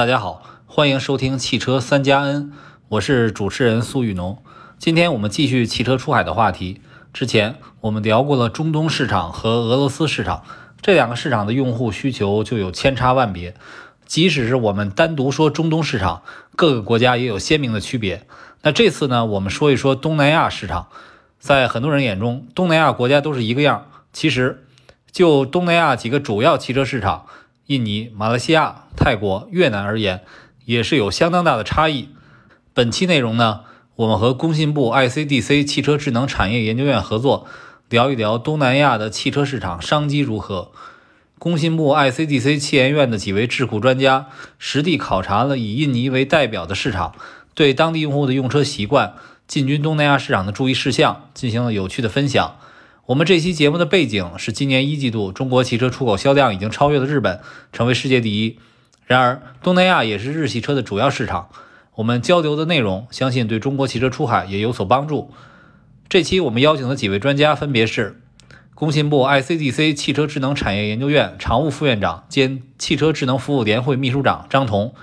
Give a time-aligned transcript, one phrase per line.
[0.00, 2.52] 大家好，欢迎收听汽车三加 N，
[2.88, 4.42] 我是主持人苏雨农。
[4.78, 6.80] 今天我们继续汽车出海的话题。
[7.12, 10.42] 之前我们聊过了中东市场和俄罗斯市场，
[10.80, 13.54] 这两个市场的用户需求就有千差万别。
[14.06, 16.22] 即使是我们单独说中东市场，
[16.56, 18.26] 各个国家也有鲜明的区别。
[18.62, 20.88] 那这次呢，我们说一说东南亚市场。
[21.38, 23.84] 在很多人眼中，东南亚国家都是一个样。
[24.14, 24.64] 其实，
[25.12, 27.26] 就东南亚几个主要汽车市场——
[27.70, 30.24] 印尼、马来西亚、泰国、越南而言，
[30.64, 32.08] 也是有相当大的差异。
[32.74, 33.60] 本期内容呢，
[33.94, 37.46] 我们和工信部 ICDC 汽车智能产业研究院合作，
[37.88, 40.72] 聊一聊东南亚的汽车市场商机如何。
[41.38, 44.26] 工信部 ICDC 汽研院的几位智库专家
[44.58, 47.14] 实地考察了以印尼为代表的市场，
[47.54, 49.14] 对当地用户的用车习惯。
[49.46, 52.56] 进军东南亚市场的注意事项进行了有趣的分享。
[53.06, 57.40] 我们这期节目的背景是今年一季度中国汽车出口销量已经超越了日本，
[57.72, 58.58] 成为世界第一。
[59.04, 61.48] 然而，东南亚也是日系车的主要市场。
[61.96, 65.32] 我们交流的内容相信对中国汽车出海也有所帮助。
[66.08, 68.20] 这期我们邀请的几位专家分别是
[68.74, 74.94] 工信部 ICDC 汽车智能产业研究院常务副院长兼汽车智能服务联会秘书长张彤，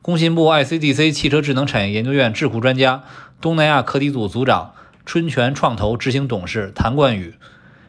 [0.00, 3.04] 工信部 ICDC 汽车智能产业研究院智库专家。
[3.40, 4.74] 东南亚课题组组长、
[5.04, 7.34] 春泉创投执行董事谭冠宇，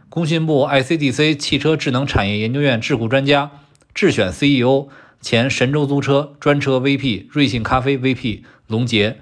[0.09, 3.51] 工信部 ICDC 汽车智能产业研究院智库专家、
[3.93, 4.87] 智选 CEO、
[5.21, 9.19] 前神州租车专车 VP、瑞幸咖啡 VP 龙杰，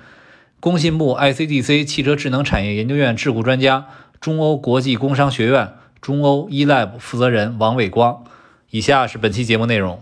[0.60, 3.88] 工信部 ICDC 汽车智能产业研究院智库专家、
[4.20, 8.24] 中欧国际工商学院中欧 eLab 负责人王伟光。
[8.70, 10.02] 以下是本期节目内容。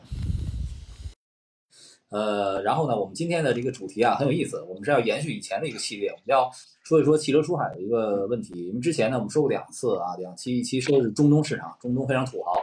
[2.09, 6.49] 呃，然后呢，我们今天的这个主题啊很有意思，我们是要延续以前的一个系列，我们要
[6.89, 8.65] 说一说汽车出海的一个问题。
[8.65, 12.53] 因为之前呢，我们说过两次啊，两期，一期说的是中东市场，中东非常土豪；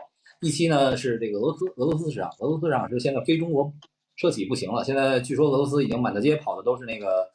[0.40, 3.72] 一期呢是这个俄罗斯，俄罗斯市场，俄罗斯市场是现在非中国
[4.16, 7.28] 车企不行了，现在据说俄罗斯已经满大街跑的都是那个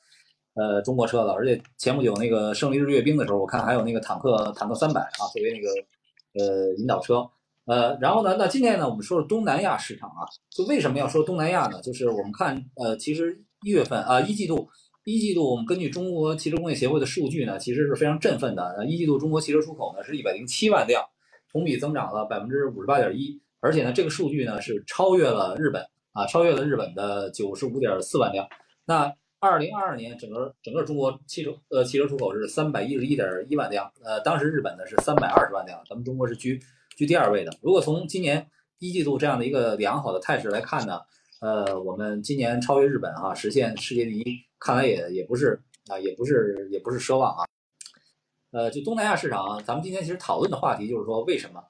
[0.56, 7.26] 呃中国车了，而且前不久那个胜利日阅兵的时候，我看还有那个坦克，坦克三百啊作为那个呃引导车。
[7.66, 8.36] 呃，然后呢？
[8.40, 10.26] 那今天呢，我们说说东南亚市场啊。
[10.50, 11.80] 就为什么要说东南亚呢？
[11.82, 14.68] 就是我们看，呃，其实一月份啊，一季度，
[15.14, 18.64] 一季度我们根据中国汽车工业协会的数据呢，其实是非常振奋的。
[18.78, 21.04] 呃，一季度中国汽车出口呢是一百零七万辆，
[21.52, 25.82] 同比增长了百分之五十八点一，而且呢，这个数据呢是超越了日本
[26.14, 28.48] 啊，超越了日本的九十五点四万辆。
[28.86, 36.60] 那二零二二年整个整个中国汽车呃汽车出口是三百一十一点一万辆，呃，当时日本呢是三百二十万辆，咱们中国是居。
[36.98, 37.52] 居第二位的。
[37.62, 38.46] 如果从今年
[38.78, 41.00] 一季度这样的一个良好的态势来看呢，
[41.40, 47.44] 呃，我们今年超越日本啊，实现世界第一，看来也也不是啊，也不是也不是奢望啊。
[48.52, 51.62] 呃，就东南亚市场，咱们今天其实讨论的话题就是说，为什么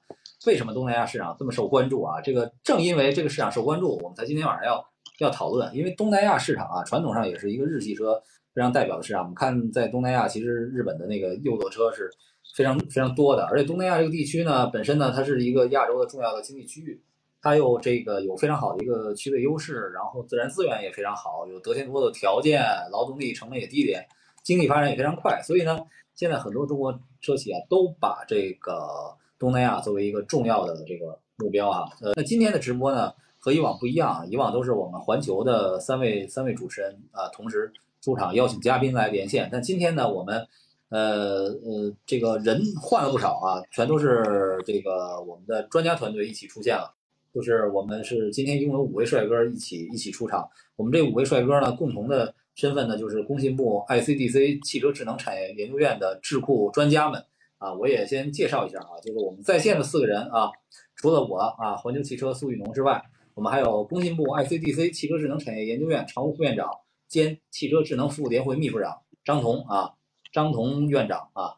[0.46, 2.20] 为什么东南亚市场这么受关注啊？
[2.20, 4.84] 这个正因为这个市场受关注，我们才今天晚上要
[5.18, 5.74] 要讨论。
[5.74, 8.22] 因为东南亚市场啊，传统上也是一个日系车
[8.54, 9.22] 非常代表的市场。
[9.22, 12.08] 我们看在东南亚，其实日本的那个右舵车是。
[12.54, 17.02] 非常非常多的，而且东南亚这个地区呢，本身呢，它是一个亚洲的重要的经济区域，
[17.42, 24.06] 它又这个有非常好的一个区位优势，然后自然资源也非常好，有得天独厚的条件，劳动力成本也低廉，
[24.44, 25.78] 经济发展也非常快，所以呢，
[26.14, 31.90] 现在很多中国车企啊，都把这个东南亚作为一个重要的这个目标啊。
[32.00, 40.46] 呃，那今天的直播呢，和以往不一样，以往都是我们环球的三位三位主持人啊，同时出场邀请嘉宾来连线，但今天呢，我们。
[40.94, 46.94] 呃呃，这个人换了不少啊，全都是这个我们的专家团队一起出现了。
[47.32, 50.48] 就是我们是今天一共有五位帅哥一起一起出场。
[50.76, 57.24] 我们这五位帅哥呢，共同的身份呢，就是工信部 ICDC 汽车智能产业研究院的智库专家们
[57.58, 57.72] 啊。
[57.74, 60.50] 我也先介绍一下啊，就是我们在线的四个人啊，
[60.96, 63.02] 除了我啊，环球汽车苏雨农之外，
[63.34, 66.70] 我们还有工信部 ICDC 汽车智能产业研究院常务副院长
[67.08, 69.94] 兼汽车智能服务联会秘书长张彤啊。
[70.32, 71.56] 张彤院长啊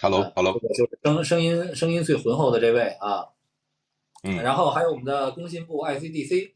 [0.00, 3.26] ，Hello，Hello，就是声声音声音最浑厚的这位啊，
[4.28, 6.50] 嗯，然后还有我们的工信部 ICDC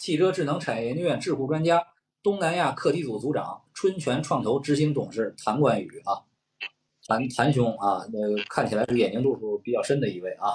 [0.00, 1.82] 汽车智能产业研究院智库专家、
[2.22, 6.22] 东南亚课题组组长、春泉创投执行董事谭冠宇啊，
[7.06, 8.18] 谭谭兄啊，那
[8.48, 10.54] 看起来是眼睛度数比较深的一位啊，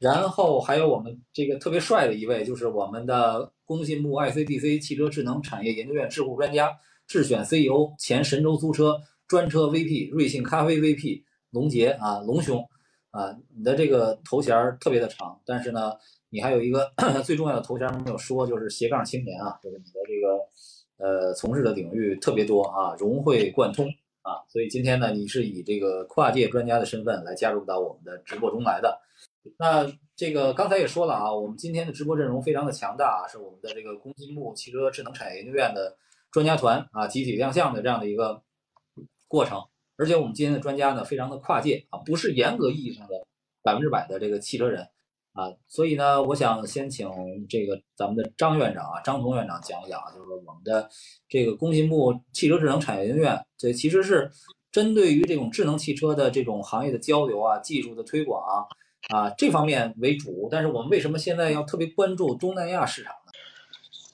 [0.00, 6.70] 然后还有我们这个特别帅的一位，就是我们的工信部 ICDC 汽车智能产业研究院智库专家。
[7.06, 8.98] 智选 CEO、前神州租车
[9.28, 12.66] 专车 VP、瑞幸咖啡 VP 龙杰啊，龙兄
[13.14, 15.92] 啊，你的这个头衔特别的长，但是呢，
[16.30, 16.92] 你还有一个
[17.24, 23.86] 最重要的头衔没有说，就是斜杠青年啊，就是你的这个呃从事的领域特别多啊，融会贯通
[24.22, 29.00] 啊，所以今天呢，你是以这个跨界专家的身份来加入到我们的直播中来的。
[29.58, 35.96] 那这个刚才也说了啊，我们今天的直播阵容非常的强大啊，是我们的这个工信部汽车智能产业研究院的
[36.32, 38.42] 专家团啊集体亮相的这样的一个
[39.28, 39.62] 过程。
[39.96, 43.14] 而且我们今天的专家呢，非常的跨界啊，不是严格意义上的
[43.62, 44.88] 百分之百的这个汽车人
[45.32, 45.52] 啊。
[45.68, 47.08] 所以呢，我想先请
[47.48, 50.88] 这个咱们的张院长啊，张彤院长讲一讲，就是说我们的
[51.28, 54.30] 这个工信部汽车智能产业研究院，这其实是
[54.72, 58.66] 针对于这种智能汽车的这种行业的交流啊、技术的推广。
[59.10, 63.32] 啊，这方面为主，但是我们为什么现在要特别关注东南亚市场呢？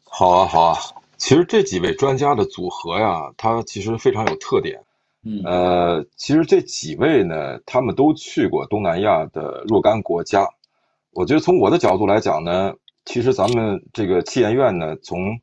[0.03, 0.79] 好啊，好啊，
[1.17, 4.83] 其实这几位专家的组合呀，它其实非常有特点。
[5.25, 10.49] 嗯，呃，其实这几位呢，他们都去过东南亚的若干国家。
[11.13, 12.75] 我觉得从我的角度来讲呢，
[13.05, 15.39] 其实咱们这个汽研院呢，从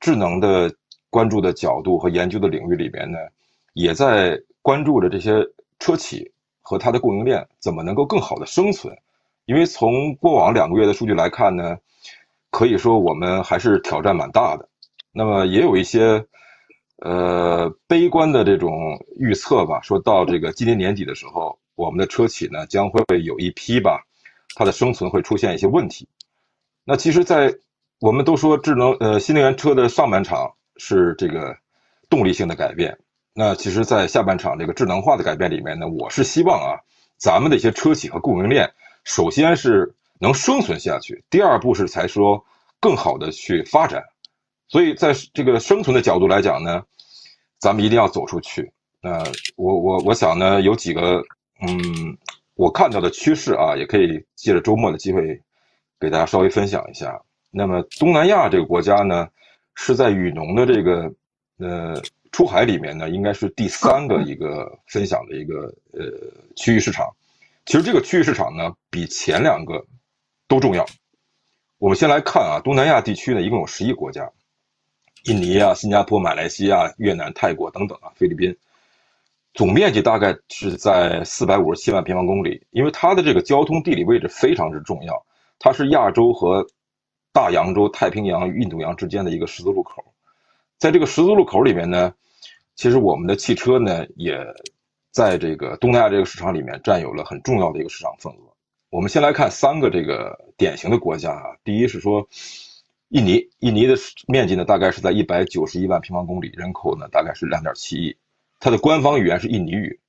[0.00, 0.74] 智能的
[1.10, 3.18] 关注的角度和研究的领域里边呢，
[3.72, 5.44] 也在关注着这些
[5.78, 6.30] 车企。
[6.66, 8.96] 和它的供应链怎么能够更好的生存？
[9.44, 11.76] 因为从过往两个月的数据来看呢，
[12.48, 14.66] 可以说我们还是挑战蛮大的。
[15.12, 16.24] 那么也有一些
[16.98, 24.06] 呃悲观的这种预测吧，说到这个今年年底的时候，我们的车企呢将会有一批吧，
[24.54, 26.08] 它的生存会出现一些问题。
[26.84, 27.54] 那其实，在
[28.00, 31.56] 我们都说智能呃新能源车的上半场是这个
[32.08, 32.98] 动力性的改变。
[33.32, 36.78] 那其实，在下半场这个智能化的改变里面呢，我是希望啊，
[37.16, 42.44] 咱们的一些车企和供应链，首先是能生存下去，第二步是才说
[42.78, 44.04] 更好的去发展。
[44.74, 46.82] 所以在这个生存的角度来讲呢，
[47.60, 48.72] 咱们一定要走出去。
[49.00, 49.22] 那
[49.54, 51.22] 我我我想呢，有几个
[51.64, 52.18] 嗯，
[52.56, 55.40] 我看到的趋势啊，也可以借着周末的机会
[56.00, 57.22] 给大家稍微分享一下。
[57.52, 59.28] 那么东南亚这个国家呢，
[59.76, 61.14] 是在雨农的这个
[61.58, 62.02] 呃。
[62.32, 66.02] 出海里面呢，应该是第三个一个分享的一个呃
[66.56, 67.14] 区域市场。
[67.64, 69.86] 其实这个区域市场呢，比前两个
[70.48, 70.84] 都重要。
[71.78, 74.28] 我们先来看啊，东南亚地区呢，一共有十一个国家，
[75.24, 78.56] 印尼啊、新加坡、马来西亚、越南、泰国等等啊，菲律宾，
[79.52, 82.64] 总面积大概是在四百五十七万平方公里。
[82.70, 85.24] 因为它的这个交通地理位置非常之重要，
[85.58, 86.66] 它是亚洲和
[87.32, 90.04] 大洋洲、太平洋与印度洋之间的一个十字路口。
[90.78, 92.14] 在这个十字路口里面呢。
[92.76, 94.36] 其实我们的汽车呢，也
[95.12, 98.38] 在这个东南亚这个市场里面占有了很重要的一个市场份额。
[98.90, 102.28] 我们先来看三个这个典型的国家啊，第一是说
[103.14, 103.94] 印尼，印尼的
[104.26, 108.16] 面积呢大概是在一百九十一万平方公里，人口呢大概是两点七亿，
[108.58, 110.00] 它的官方语言是印尼语，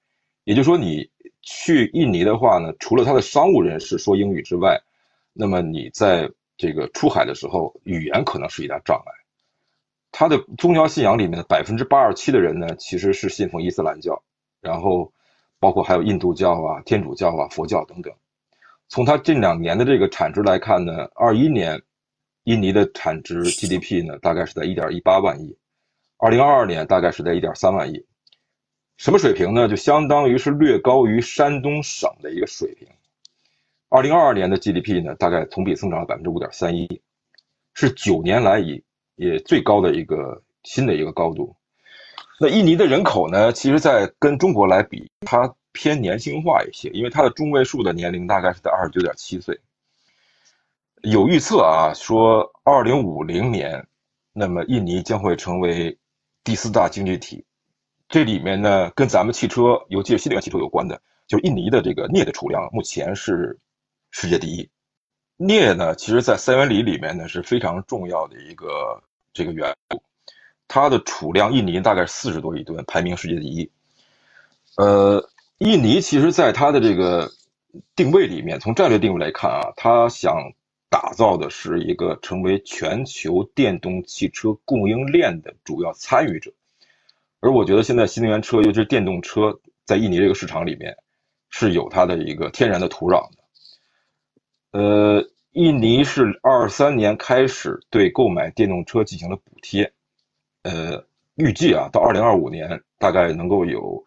[0.44, 1.07] 也就是说你
[1.44, 4.81] 去印尼的话呢，除了它的商务人士说英语之外，
[5.34, 9.12] 那么你在这个出海的时候，语言可能是一大障碍。
[10.12, 14.24] 他的宗教信仰里面的百分之八十七的人呢，其实是信奉伊斯兰教，
[14.62, 15.13] 然后
[15.60, 18.12] 包括还有印度教啊、天主教啊、佛教等等。
[18.88, 21.80] 从他近两年的这个产值来看呢，二一年
[22.45, 25.56] 印尼的产值 GDP 呢大概是在一点一八万亿，
[26.18, 28.06] 二零二二年大概是在一点三万亿，
[28.97, 29.68] 什么水平呢？
[29.68, 32.88] 就相当于是略高于山东省的一个水平。
[33.89, 37.01] 二零二二年的 GDP 呢，大概同比增长了百分之五点三一，
[37.75, 38.83] 是九年来以。
[39.18, 41.56] 也最高的一个新的一个高度。
[42.38, 43.53] 那印尼的人口呢？
[43.53, 49.57] 其实，在跟中国来比，它偏年轻化一些，因为它的中位数的年龄大概是在二十九点七岁。
[51.06, 53.88] 有预测啊，说二零五零年，
[54.34, 55.95] 那么印尼将会成为
[56.44, 57.45] 第四大经济体。
[58.09, 63.59] 这里面呢，跟咱们汽车，尤其是新能源汽车有关的，就印尼的这个镍的储量，目前是
[64.09, 64.68] 世界第一。
[65.38, 69.00] 镍呢，其实，在三元锂里面呢是非常重要的一个
[69.31, 70.02] 这个元素，
[70.68, 73.69] 它的储量，印尼大概四十多亿吨，排名世界第一。
[74.78, 77.30] 呃，印尼其实，在它的这个
[77.95, 80.35] 定位里面，从战略定位来看啊，它想
[80.95, 86.54] 打造的是一个成为全球电动汽车供应链的主要参与者。
[87.42, 90.95] 而我觉得，现在新能源车，尤其是电动车，在印尼这个市场里面，
[91.49, 94.80] 是有它的一个天然的土壤的。
[94.80, 99.92] 呃，印尼是二三年开始对购买电动车进行了补贴，
[100.61, 104.02] 呃，预计啊，到二零二五年大概能够有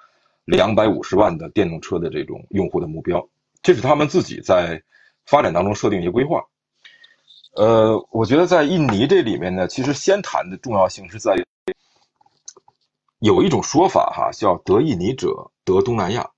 [0.47, 3.29] 两百五十万的电动车的这种用户的目标，
[3.61, 4.83] 这是他们自己在
[5.27, 6.43] 发展当中设定一些规划。
[7.55, 11.45] 呃，我觉得在印尼这里面呢，其实先谈的重要性是在于
[13.19, 16.31] 有一种说法哈，叫得印尼者得东南亚，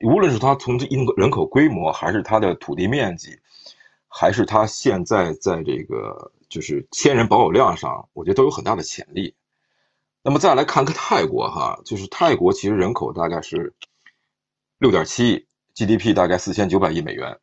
[0.00, 3.38] 无论是它从这印人口规模，还是它的土地面积。
[4.14, 9.34] 还是它现在在这个就是千人保有量上，我觉得都有很大的潜力。
[10.22, 13.72] 那么再来看看泰国哈，就是泰国其实人口大概是
[14.76, 17.38] 六点七亿，GDP 大概四千九百亿美元。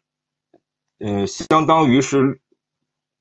[0.99, 2.39] 嗯，相当于是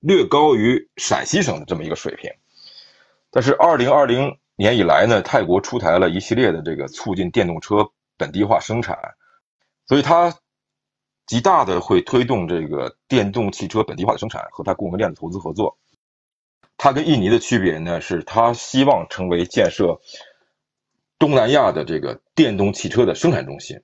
[0.00, 2.30] 略高于陕西省的这么一个水平。
[3.30, 8.96] 但是二零二零年以来呢，泰国出台了一系列的这个促进电动车本地化生产，
[9.86, 10.34] 所以它
[11.26, 15.78] 极大的会推动这个电动汽车本地化的生产和它供应链的投资合作。
[16.76, 20.00] 它跟印尼的区别呢，是它希望成为建设
[21.18, 23.80] 东南亚的这个电动汽车的生产中心。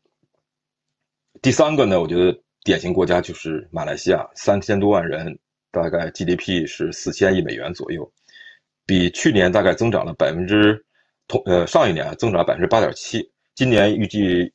[1.43, 5.39] 第三个呢，我觉得典型国家就是马来西亚，三千多万人，
[5.75, 8.11] 大概 GDP 是四千亿美元左右。
[8.87, 10.85] 比去年大概增长了百分之
[11.27, 14.53] 同呃上一年增长百分之八点七，今年预计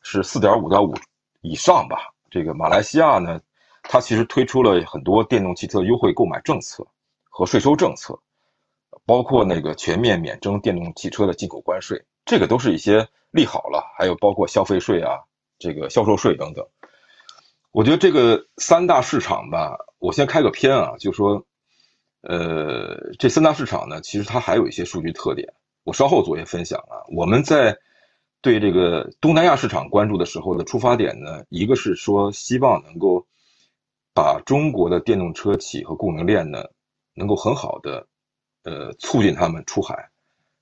[0.00, 0.94] 是四点五到五
[1.42, 1.98] 以上吧。
[2.30, 3.38] 这个马来西亚呢，
[3.82, 6.86] 它其实推出了很多电动汽车优惠购买政策
[7.28, 8.18] 和税收政策，
[9.04, 13.84] 包括那个全面免征电动汽车的进口关税，这个都是一些利好了。
[13.98, 15.18] 还有包括消费税啊，
[15.58, 16.66] 这个销售税等等。
[17.72, 21.46] 我觉得这个三大市场吧，我先开个篇啊，就说。
[22.22, 25.54] 呃，这三大市场呢，其实它还有一些数据特点，
[25.84, 27.00] 我稍后做一些分享啊。
[27.16, 27.78] 我们在
[28.42, 33.26] 对这个东南亚市场关注的时候的出发点呢，一个是说希望能够
[34.12, 36.64] 把中国的电动车企和供应链呢，
[37.14, 38.06] 能够很好的
[38.64, 40.10] 呃促进他们出海，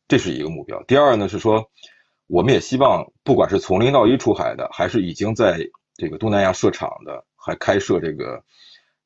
[0.06, 0.80] 这是一个目标。
[0.84, 1.72] 第二呢是说，
[2.28, 5.58] 我们也希望不管是从零到一出海的，还是已经在
[5.96, 8.44] 这个东南亚设厂的，还开设这个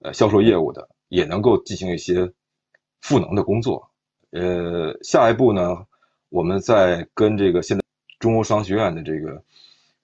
[0.02, 2.32] 呃销售业务的，也能够进行一些。
[3.04, 3.90] 赋能的工作，
[4.30, 5.85] 呃，下一步呢，
[6.28, 7.82] 我们在跟这个现在
[8.21, 9.42] 中欧商学院的这个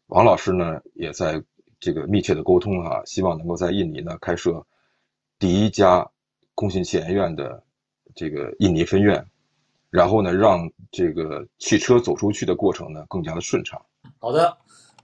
[0.09, 1.41] 王老师呢，也在
[1.79, 4.67] 这个密切的沟通哈，希望能够在印尼呢开设
[5.39, 6.05] 第一家
[6.57, 7.63] 工信器研院的
[8.17, 9.25] 这个印尼分院，
[9.91, 13.81] 然后呢，让这个汽车走出去的过程呢更加的顺畅。
[14.19, 14.59] 好的，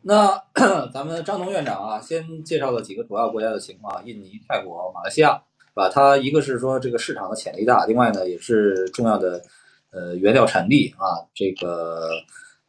[0.05, 0.43] 那
[0.93, 5.43] 咱们张彤院长啊，先介绍了几个主要国家的情况：印尼、泰国、马来西亚。
[5.75, 9.43] 吧，它一个是说这个市场的潜力大，另外呢也是重要的，
[9.91, 11.27] 呃，原料产地啊。
[11.35, 12.11] 这个，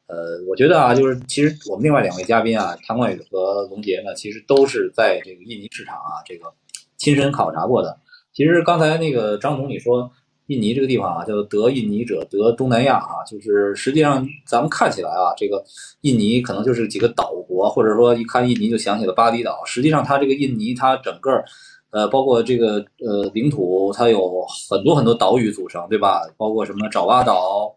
[0.07, 6.51] 呃，我觉得啊，就是其实我们另外两位嘉宾啊，谭冠宇和龙杰呢，其实都是在这个印尼市场啊，这个
[6.97, 7.99] 亲身考察过的。
[8.33, 10.11] 其实刚才那个张总你说，
[10.47, 15.63] 印尼这个地方啊，叫做得印尼者得东南亚啊，就是实际上咱们看起来啊，这个
[16.01, 21.43] 印尼可能就是几个岛国，或者说一看印尼就想起了巴厘岛，实际上它这个印尼它整个。
[21.91, 26.23] 呃，包括这个呃领土，它有很多很多岛屿组成，对吧？
[26.35, 27.73] 包括什么爪哇岛、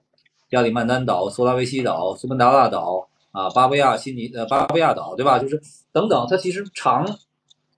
[0.50, 5.38] 亚里曼丹岛、苏拉威西岛、苏门答腊岛啊、巴布亚新尼呃巴布亚岛，对吧？
[5.38, 5.60] 就是
[5.92, 7.06] 等等，它其实长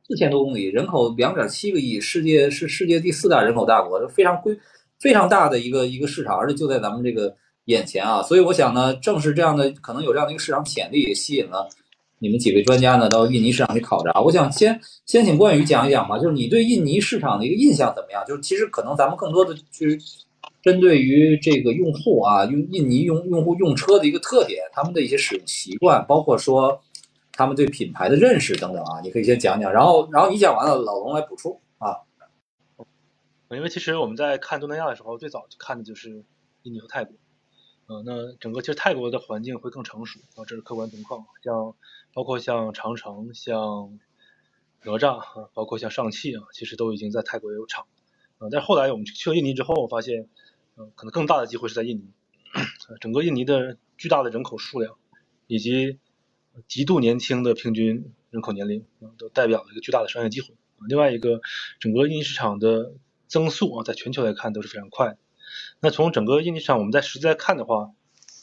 [0.09, 4.59] 四千多公里，人口两点七个亿，世界是世界第四大人口大国，非常规
[5.01, 8.23] 非常大的一个一个市场，而且就在咱们这个眼前啊。
[8.23, 11.69] 所以我想呢，正是这样的，可能有这样的一个市场潜力，也吸引了。
[12.23, 18.23] 你们几位专家呢到印尼市场去考察，我想先先请冠宇讲一讲吧，就是你对印尼市场的一个印象怎么样？
[18.29, 19.99] 就是其实可能咱们更多的去
[20.63, 26.79] 针对于这个用户啊，用印尼用用户用车的一个特点，他们的一些使用习惯，包括说
[27.33, 31.97] 他们对品牌的认识等等啊，你可以先讲讲，然后然后你讲完了，老龙来补充啊。
[33.57, 36.25] 因为其实我们在看东南亚的时候，最早看的就是
[36.63, 37.17] 印尼和泰国。
[37.87, 41.27] 呃，那整个其实泰国的环境会更成熟啊，这是客观情况。
[41.43, 41.75] 像
[42.15, 43.99] 包括像长城、像
[44.85, 47.87] 哪吒啊，包括像上汽啊，其实都已经在泰国有厂。
[48.39, 50.29] 呃，但是后来我们去了印尼之后，我发现，
[50.77, 52.11] 嗯，可能更大的机会是在印尼。
[53.01, 54.97] 整个印尼的巨大的人口数量，
[55.49, 55.99] 以及
[56.69, 60.55] 极度年轻的平均人口年龄啊，都代表了一个巨大的商业机会。
[60.89, 61.41] 另外一个，
[61.81, 62.93] 整个印尼市场的
[63.31, 65.17] 增速啊，在全球来看都是非常快。
[65.81, 67.93] 那从整个印尼市场，我们在实际来看的话，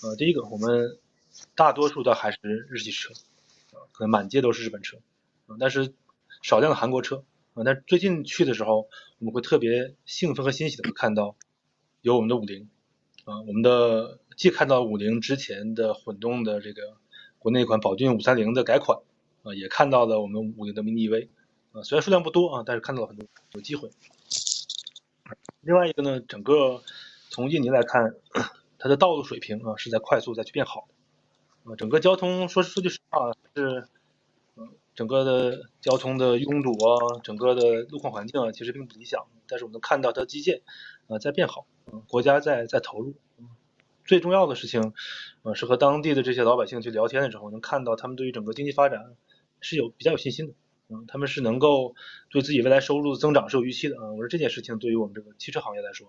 [0.02, 0.98] 呃，第一个，我们
[1.56, 2.40] 大多数的还是
[2.70, 3.14] 日系车，
[3.74, 4.98] 啊，可能满街都是日本车，
[5.46, 5.94] 啊，但是
[6.42, 8.88] 少量的韩国车，啊，但最近去的时候，
[9.20, 11.36] 我们会特别兴奋和欣喜的看到
[12.02, 12.70] 有我们的五菱，
[13.26, 16.98] 啊，我们的既看到五菱之前的混动的这个
[17.40, 19.00] 国内款宝骏五三零的改款，
[19.44, 21.28] 啊，也看到了我们五菱的 mini EV，
[21.74, 23.90] 啊，虽然数量不多啊，但是看到了很多有机会。
[25.68, 26.82] 另外一个呢，整个
[27.30, 28.16] 从印尼来看，
[28.80, 30.88] 它的道路水平啊是在快速在去变好
[31.66, 33.86] 的，啊，整个交通说说句实话是，
[34.56, 40.62] 嗯，整个的交通的拥堵啊，整个的路况环境啊其实并不理想，但是我们能看到它基建
[41.10, 41.68] 啊在变好，
[42.08, 43.16] 国家在在投入，
[44.06, 44.94] 最重要的事情，
[45.44, 49.18] 呃，是和当地的这些老百姓去聊天的时候，能看到他们对于整个经济发展
[49.60, 50.54] 是有比较有信心的。
[50.90, 51.94] 嗯，他们是能够
[52.30, 54.12] 对自己未来收入增长是有预期的啊。
[54.12, 56.08] 我说这件事情对于我们这个汽车行业来说，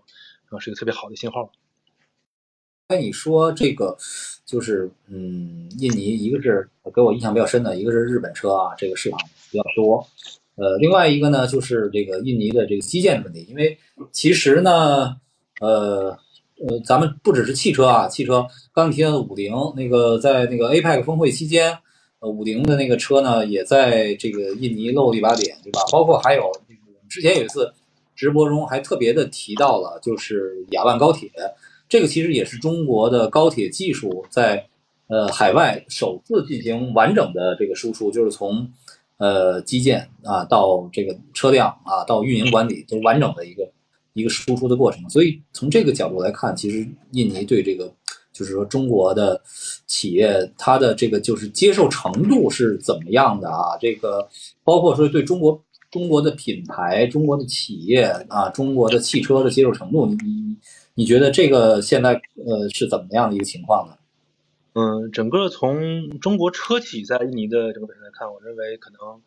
[0.50, 1.50] 啊，是一个特别好的信号。
[2.88, 3.96] 那你说这个
[4.46, 9.18] 就是，嗯，印尼一个是给我印象比较深的，一个是日本车啊，这个市场
[9.50, 10.06] 比较多。
[10.54, 13.78] 呃，另外一个呢，就是这个印尼的这个基建问题，因为
[14.10, 15.16] 其实呢，
[15.60, 16.18] 呃
[16.66, 21.78] 呃，咱们不只是汽车啊，汽车刚提到的五菱，那个在那个 APEC 峰会期间，
[22.20, 25.80] 呃，五菱的那个车呢，也在这个印尼露了一把脸，对吧？
[25.92, 26.50] 包括还有
[27.08, 27.72] 之前有一次
[28.14, 31.30] 直播中还特别的提到了，就是雅万高铁，
[31.88, 34.66] 这个其实也是中国的高铁技术在
[35.08, 38.70] 呃海外首次进行完整的这个输出，就是从。
[39.20, 43.68] 呃，基建啊，到这个车辆啊，到运营管理，都完整的一个
[44.12, 45.10] 一个输出的过程。
[45.10, 47.92] 所以从这个角度来看，其实印尼对这个
[48.38, 49.42] 就是说中国的
[49.86, 53.76] 企业，它的这个就是接受程度是怎么样的啊？
[53.80, 54.28] 这个
[54.62, 60.56] 包括说对中国中国的品牌、中国的企业啊、中国的汽车的接受程度，你你
[60.94, 62.12] 你觉得这个现在
[62.46, 63.96] 呃是怎么样的一个情况呢？
[64.74, 69.20] 嗯，整个从中国车企在印尼的这个表现来看，我认为可能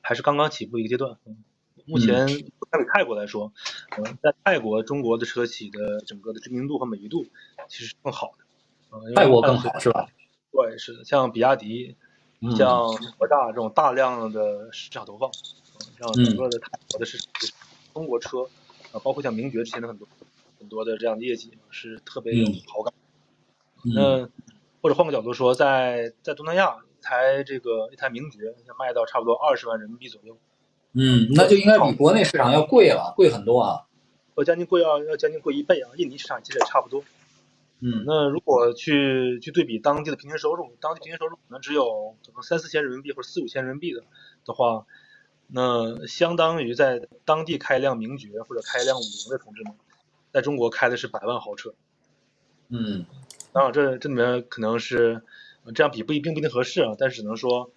[0.00, 1.16] 还是刚刚起步一个阶段。
[1.24, 1.36] 嗯，
[1.84, 3.52] 目前相比泰国来说，
[3.96, 7.24] 嗯，在泰国中国的车企的整个的知名度和美誉度
[7.68, 8.45] 其实是更好的。
[8.92, 10.08] 嗯，泰国更好是吧？
[10.52, 11.96] 对，是的，像比亚迪、
[12.56, 12.86] 像
[13.18, 15.30] 国大这种大量的市场投放，
[15.98, 17.28] 让整个的泰国的市场，
[17.92, 18.42] 中国车
[18.92, 20.06] 啊，包括像名爵之前的很多
[20.58, 22.92] 很多的这样的业绩是特别有好感。
[23.82, 24.28] 那
[24.80, 30.36] 或者换个角度说，在在东南亚，一台这个一台名爵要卖到差不多二十万人民币左右。
[30.92, 33.82] 嗯，那就应该比国内市场要贵了，贵很多啊。
[34.36, 35.90] 要将近贵要要将近贵一倍啊！
[35.96, 37.02] 印尼市场其实也差不多。
[37.80, 44.02] 嗯，那如果去去对比当地的平均收入，当地平均收入可能只有可能三四千人民币或者四五千人民币的
[44.44, 44.86] 的话，
[45.46, 49.74] 那相当于在当地开一辆名爵或者开一辆五菱的同志们，
[50.32, 51.74] 在中国开的是百万豪车。
[52.68, 53.04] 嗯。
[53.52, 55.22] 当然，这这里面可能是
[55.74, 57.70] 这样比不一并不一定合适啊，但是只能说，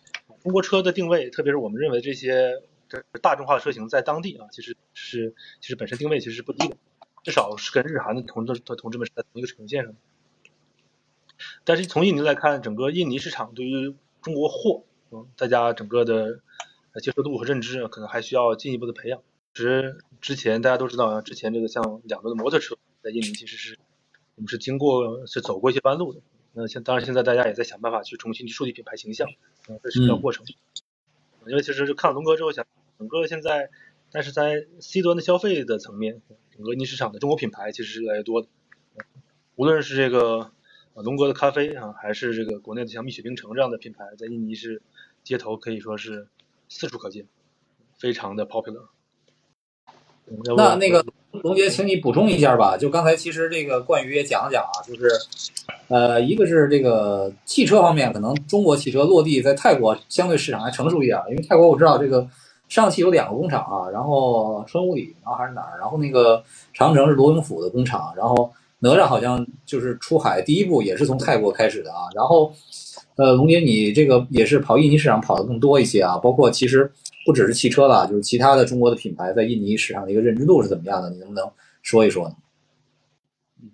[0.44, 6.76] 中国车的定位，特别是我们认为这些这大众化的车型在当地啊，其实是其实本身定位其实是不低的，
[7.24, 9.94] 至少是跟日韩的同志同志们是在同一个水平线上。
[11.64, 16.40] 但是从印尼来看，整个印尼市场对于中国货，嗯，大家整个的
[17.02, 19.22] 接受度和认知可能还需要进一步的培养。
[19.54, 23.78] 其实之前大家都知道啊，之前这个像两轮的摩托车在印尼其实是。
[24.36, 26.22] 我们是经过是走过一些弯路的，
[26.54, 29.28] 那现当然现在大家也在想办法去重新去树立品牌形象，
[29.68, 30.46] 嗯，这是一个过程。
[31.46, 32.66] 因为其实就看了龙哥之后想，
[32.98, 33.70] 整个现在，
[34.12, 38.48] 但是在 C 端的消费的层面，整个印尼市场的中国品牌其实是越来越多的，
[39.56, 40.52] 无论是这个
[40.96, 44.82] 龙哥的咖啡啊，还是这个国内的像蜜雪冰城这样的品牌，在印尼是
[45.24, 46.28] 街头可以说是
[46.68, 47.28] 四处可见，
[47.98, 48.88] 非常的 popular。
[50.56, 52.78] 那那个龙杰，请你补充一下吧。
[52.78, 55.10] 就刚才其实这个冠宇也讲了讲啊，就是，
[55.88, 62.30] 呃，一个是这个汽车方面，可能中国汽车落地在泰国相对市场还成熟一点，因为泰国我知道这个
[62.70, 66.42] 上汽有两个工厂啊，然后春武里，然后还是哪儿，然后那个
[66.74, 72.54] 长城是罗永府的工厂，然后哪吒好像就是出海第一步也是从泰国开始的啊，然后，
[73.18, 76.90] 呃，龙杰你这个也是跑印尼市场跑的更多一些啊，包括其实。
[77.26, 81.12] 不只是汽车了，就是其他的中国的品牌在印尼市场的一个认知度是怎么样的？
[81.12, 81.48] 你能不能
[81.84, 82.36] 说一说呢？
[83.62, 83.70] 嗯，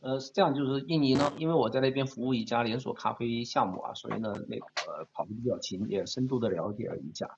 [0.00, 4.64] 呃，是这样，就是印尼呢，因为我在那边服务一家连锁咖啡项目啊，所以呢，那个
[5.12, 7.30] 跑的比较勤，也深度的了解了一下。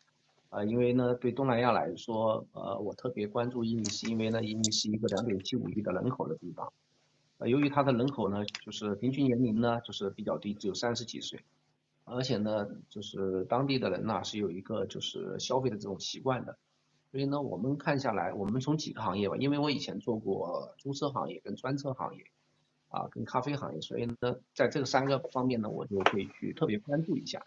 [0.53, 6.71] 啊，因为呢，对东南亚来说，呃，我特别关注印尼，是因为呢，印尼是一个两点七五亿的人口的地方。
[7.39, 11.41] 呃，由于它的人口呢，就是平均年龄呢，就是比较低，只有三十几岁。
[12.05, 16.59] 而且呢，就是当地的人呢是有一个就是消费的这种习惯的，
[17.11, 22.27] 所以呢，我们看下来，我们从几个行业吧，因为我以前做过租车行业跟专车行业，
[22.89, 27.47] 啊，跟咖啡行业，所以呢，在这三个方面呢，我就会去特别关注一下。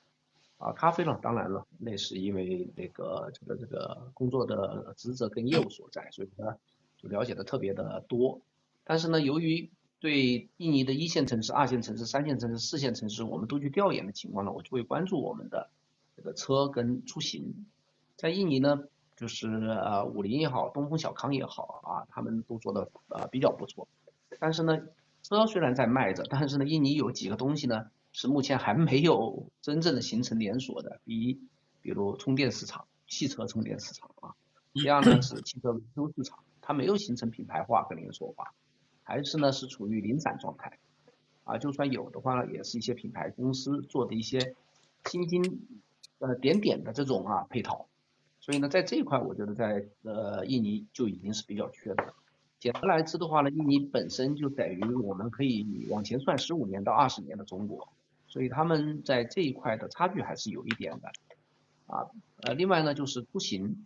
[0.65, 6.55] 啊，咖啡呢，当然了，那是因为那个这个这个工作的职责跟业务所在，所以呢，
[6.97, 8.41] 就了解的特别的多。
[8.83, 15.69] 但是呢，由于对印尼的一线城市、二线城市、三线城市、四线城市，我们都去调研的情况呢，我就会关注我们的
[16.17, 17.67] 这个车跟出行。
[18.15, 23.87] 在印尼呢，就是呃五菱也好，东风小康也好啊，他们都做的呃比较不错。
[24.39, 24.79] 但是呢，
[25.21, 31.01] 车虽然在卖着，但是呢，印尼有几个东西呢是目前还没有真正的形成连锁的。
[31.03, 31.33] 第一，
[31.81, 34.29] 比如充电市场、汽车充电市场啊；
[34.73, 38.53] 第二呢是汽车维修市场，它没有形成品牌化和连锁化。
[39.03, 40.79] 还是呢是处于零散状态，
[41.43, 44.55] 啊，就算有的话呢，也是一些品牌公司做的一些
[45.07, 45.67] 星星
[46.19, 47.85] 呃点点的这种啊配套，
[48.39, 52.13] 所以呢，在这一块我觉得在呃印尼就已经是比较缺的。
[52.59, 57.89] 简单来说的话呢，印尼本身就等于我们可以往前算十五年到二十年的中国，
[58.35, 61.07] 所以他们在这一块的差距还是有一点的。
[61.87, 62.03] 啊，
[62.41, 63.85] 呃，另外呢就是出行，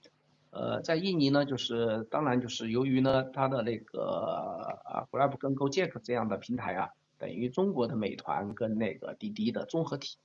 [0.49, 10.17] 呃，在印尼呢就是当然就是由于呢它的那个啊 Grab 跟 Gojek 这样的平台啊，等于中国的美团跟那个滴滴的综合体，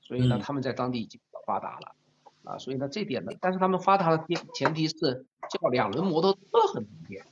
[0.00, 1.96] 所以呢嗯他们在当地已经比较发达了。
[2.44, 6.40] 啊，所以呢这点呢，但是他们发达的前前提是叫两轮摩托车
[6.72, 7.26] 很普遍，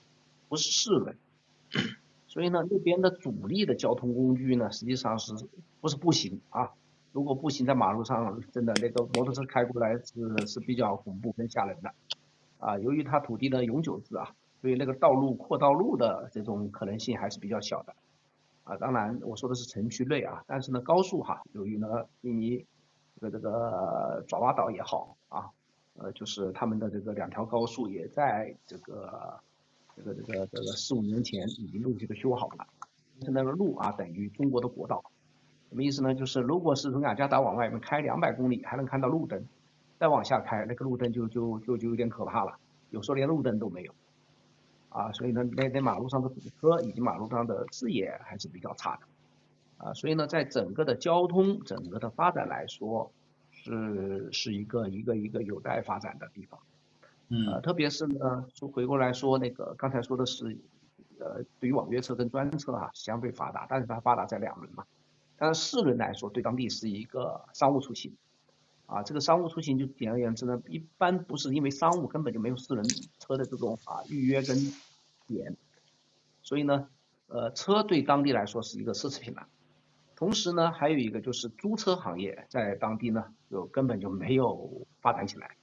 [0.48, 1.16] 不是四轮。
[2.34, 5.32] 所以呢，那边的主力的交通工具呢，实际上是
[5.80, 6.72] 不是步行啊？
[7.12, 11.94] 如果步行在马路上，真的那个摩托车开过来是是比较恐怖跟吓人的。
[12.58, 17.94] 啊，由于它土地的永久制啊，所以那个道路扩道路的这种可能性还是比较小的。
[18.64, 21.86] 啊，当然我说的是城区内啊，但是呢高速哈，由于呢
[22.22, 22.66] 印尼
[23.14, 25.50] 这个这个爪哇岛也好啊，
[25.98, 29.38] 呃就是他们的这个两条高速也在这个
[29.96, 32.66] 这个这个这个四五年前已经陆续的修好了，
[33.20, 35.04] 现在的路啊等于中国的国道，
[35.68, 36.14] 什么意思呢？
[36.14, 39.44] 就是如果是从雅加达往外面开两百公里还能看到路灯，
[39.98, 42.58] 再往下开那个路灯就就就就有点可怕了，
[42.90, 43.92] 有时候连路灯都没有。
[44.90, 49.02] 啊，所以呢，那那马路上的堵车以及马路上的视野还是比较差的，
[49.84, 53.10] 啊，所以呢，在整个的交通、整个的发展来说，
[53.50, 56.60] 是是一个一个一个有待发展的地方，
[57.28, 57.60] 嗯。
[57.62, 60.58] 特别是呢，说回过来说那个刚才说的是，
[61.18, 64.84] 呃，对于网约车跟专车啊相对发达，但是它发达在两轮嘛，
[65.36, 68.16] 但是四轮来说，对当地是一个商务出行，
[68.86, 72.86] 啊，这个商务出行就简而言之呢，一般不是因为商务根本就没有四轮
[73.18, 74.56] 车的这种啊预约跟
[75.26, 75.56] 点，
[76.42, 76.88] 所以呢，
[77.28, 79.46] 呃，车对当地来说是一个奢侈品了。
[80.16, 85.56] 同时呢，还有一个就是租车行业在当地呢，就根本就没有发展起来，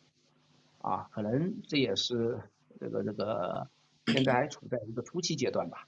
[0.81, 2.41] 啊，可能这也是
[2.79, 3.67] 这个这个
[4.07, 5.87] 现在还处在一个初期阶段吧，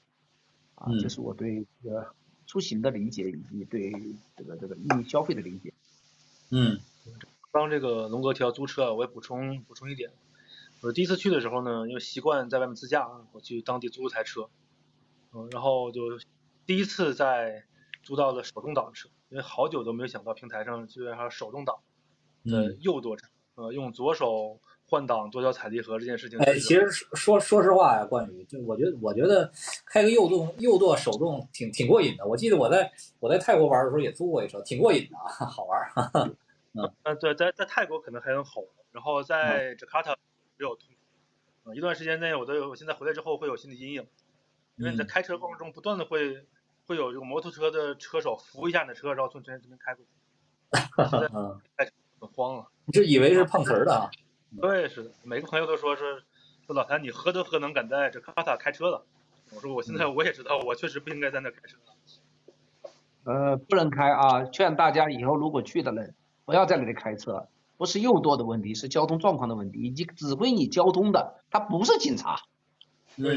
[0.76, 1.10] 啊，这嗯。
[1.10, 2.14] 是我对这个
[2.46, 3.92] 出行的理解以及对
[4.36, 5.74] 这个这个印尼消费的理解。
[6.52, 6.80] 嗯。
[7.52, 10.12] 刚这个龙哥提到租车，啊我也补充补充一点，
[10.82, 14.50] 我第一次去的时候呢，因为习惯在外面自驾啊，我去当地租了台车，
[15.32, 16.02] 嗯，然后就
[16.66, 17.64] 第一次在
[18.02, 21.78] 租到了手动挡的车，因为好久都没有想到平台上居然还有手动挡
[22.44, 22.78] 的嗯。
[22.82, 29.52] 右舵车，呃，用左手换挡多脚踩离合这件事情，哎，其实说说实话呀，冠宇，就我觉得，我觉得
[29.86, 32.26] 开个右动右舵手动挺挺过瘾的。
[32.26, 36.36] 我记得我在我在泰国玩的时候也租过一车，挺过瘾的啊， 好玩儿。
[37.04, 40.16] 呃，对，在在泰国可能还很吼，然后嗯在 jakarta
[40.58, 41.70] 只有痛苦。
[41.70, 44.06] 呃，一段时间内，我都有，我现在回来之后会有心理阴影，
[44.76, 46.46] 因为你在嗯开车过程中不断的会
[46.86, 50.12] 会有这个摩托车的车手扶一下你的车，然后从这边这边开过去，
[51.10, 51.62] 现在嗯，
[52.20, 52.68] 很慌了。
[52.86, 54.12] 你这以为是碰瓷儿的啊？
[54.62, 56.24] 对，是的，每个朋友都说是
[56.66, 59.06] 说老谭你何德何能敢在 jakarta 开车了？
[59.56, 61.78] 我说我现在我也知道，我确实不应该在那开车。
[63.24, 64.44] 呃，不能开啊！
[64.46, 66.14] 劝大家以后如果去的人，
[66.46, 72.40] 不要在那里开车，不是右舵的问题，是交通状况的问题，以及指挥你交通的，他不是警察
[73.16, 73.36] 嗯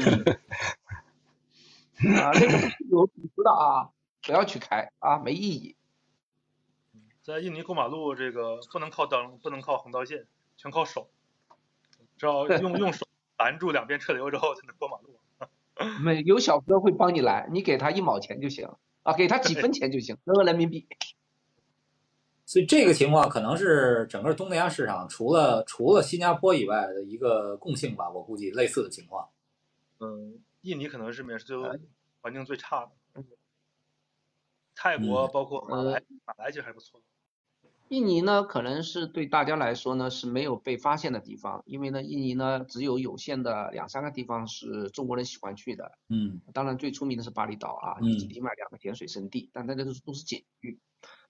[2.19, 3.89] 啊，那个有组织的啊，
[4.23, 5.75] 不要去开啊，没意义。
[7.23, 10.25] 在印尼过马路，这个不能靠灯，不能靠横道线，
[10.57, 11.09] 全靠手，
[12.17, 15.19] 只要用用手拦住两边车流之后才能过马路。
[16.03, 18.67] 没有小哥会帮你拦，你给他一毛钱就行
[19.03, 20.87] 啊，给他几分钱就行，扔个人民币。
[22.45, 29.29] 所以这个情况可能是整个东南亚市场除了除了新加坡以外的一个共性吧，我估计类似的情况。
[29.99, 31.77] 嗯，印尼可能是美食哎
[32.21, 33.23] 环境最差的，
[34.73, 36.99] 泰国嗯包括马来，马来其实还不错。
[37.89, 50.79] 印尼呢，可能是对大家来说呢是没有被发现的地方，因为呢，印尼呢只有有限的两三个地方是中国人喜欢去的，嗯当然最出名的是巴厘岛啊，嗯以及另外两个潜水圣地，但那个都是都是景区。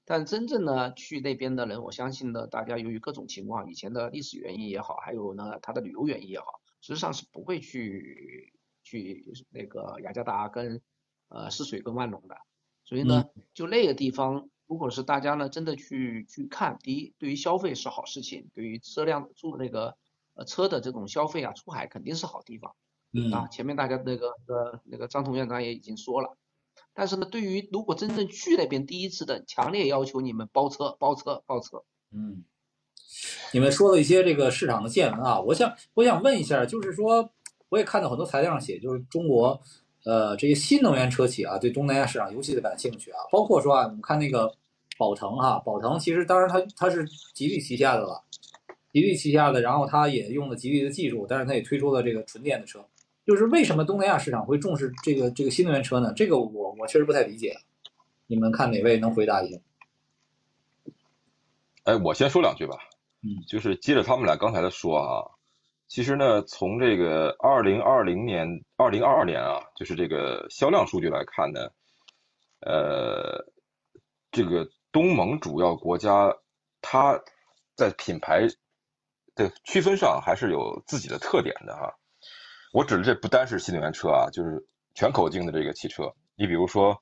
[0.05, 10.81] 但真正呢去那边的人，我相信呢，大家由于各种情况，以前的历史原因也好，还有呢它的旅游原因也好，实际上是不会去去那个雅加达跟
[11.27, 12.37] 呃泗水跟万隆的。
[12.85, 19.95] 所以呢，就那个地方，如果是大家呢真的去去看，第一，对于消费是好事情，对于车辆住那个
[20.35, 22.75] 呃车的这种消费啊，出海肯定是好地方。
[23.13, 26.37] 嗯啊，前面大家那个呃那个张彤院长也已经说了，
[26.93, 31.83] 但是呢，对于如果真正去那边第一次的，强烈要求你们包车包车包车。
[32.11, 32.43] 嗯，
[33.53, 37.31] 你们说了一些这个市场的见闻啊，我想我想问一下，就是说
[37.69, 39.61] 我也看到很多材料上写，就是中国
[40.05, 44.51] 呃这些新能源车企啊，对东南亚市场尤其的感兴趣啊，包括说啊，我们看那个
[44.97, 48.23] 宝腾哈、宝腾其实当然它它是吉利旗下的了，
[48.91, 52.83] 吉利旗下的，然后它也用了吉利的技术，但是它也推出了这个纯电的车。
[53.25, 56.13] 就是为什么东南亚市场会重视这个这个新能源车呢？
[56.15, 57.57] 这个我我确实不太理解，
[58.25, 59.59] 你们看哪位能回答一下？
[61.83, 62.77] 哎，我先说两句吧。
[63.21, 65.27] 嗯，就是接着他们俩刚才的说啊，
[65.87, 71.69] 其实呢，从这个二零二零年、二零二二年啊，就是这个销量数据来看呢，
[72.59, 73.45] 呃，
[74.31, 76.35] 这个东盟主要国家，
[76.81, 77.19] 它
[77.75, 78.47] 在品牌
[79.33, 81.93] 的区分上还是有自己的特点的哈。
[82.73, 86.13] 我指的这不单是新能源车啊，就是全口径的这个汽车。
[86.35, 87.01] 你比如说，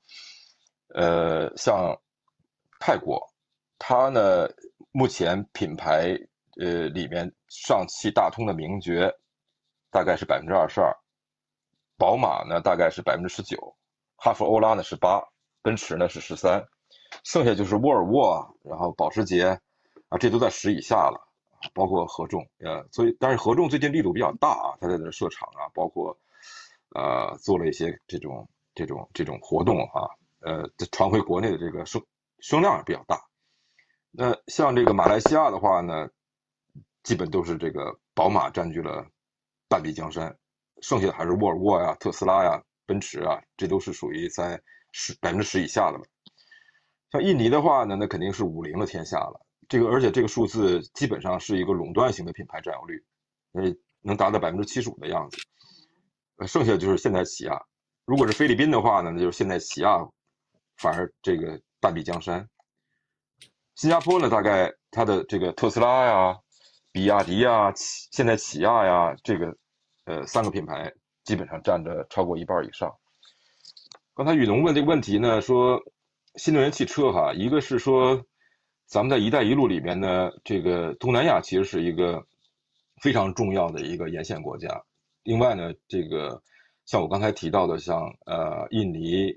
[0.94, 2.00] 呃，像
[2.78, 3.20] 泰国，
[3.78, 4.48] 它呢
[4.92, 6.16] 目前品牌
[6.60, 9.12] 呃里面上汽大通的名爵
[9.90, 10.96] 大概是百分之二十二，
[11.96, 13.76] 宝马呢大概是百分之十九，
[14.16, 15.22] 哈弗欧拉呢是八，
[15.62, 16.66] 奔驰呢是十三，
[17.24, 19.58] 剩下就是沃尔沃，然后保时捷
[20.08, 21.22] 啊，这都在十以下了。
[21.74, 26.16] 包括合众，呃，所以但是合众最近力度比较大啊，他在这设厂啊，包括
[26.94, 30.06] 呃做了一些这种这种这种活动啊，
[30.40, 32.00] 呃传回国内的这个声
[32.38, 33.20] 声量也比较大。
[34.12, 36.08] 那像这个马来西亚的话呢，
[37.06, 39.06] 基本都是这个宝马占据了
[39.68, 40.36] 半壁江山，
[40.82, 46.04] 剩下的还是沃尔沃呀、特斯拉呀、奔驰啊，这都是属于在十百分之十以下的了。
[47.12, 49.40] 像印尼的话呢，那肯定是五菱的天下了。
[49.68, 53.04] 这个，而且这个数字基本上是一个垄断型的品牌占有率，
[53.52, 53.62] 呃，
[54.00, 55.38] 能达到百分之七十五的样子。
[56.38, 57.56] 呃，剩下就是现代起亚。
[58.04, 60.04] 如果是菲律宾的话呢，那就是现代起亚，
[60.78, 62.48] 反而这个半壁江山。
[63.76, 66.36] 新加坡呢，大概它的这个特斯拉呀、
[66.96, 69.54] 比亚迪呀、现在起亚呀，这个
[70.06, 70.90] 呃三个品牌
[71.24, 72.90] 基本上占着超过一半以上。
[74.14, 75.78] 刚才雨农问这个问题呢，说
[76.36, 78.24] 新能源汽车哈，一个是说。
[78.88, 82.24] 咱们在“一带一路”里面呢，这个东南亚其实是一个
[83.02, 84.68] 非常重要的一个沿线国家。
[85.24, 86.40] 另外呢，这个
[86.84, 89.34] 像我刚才提到的，像呃印尼、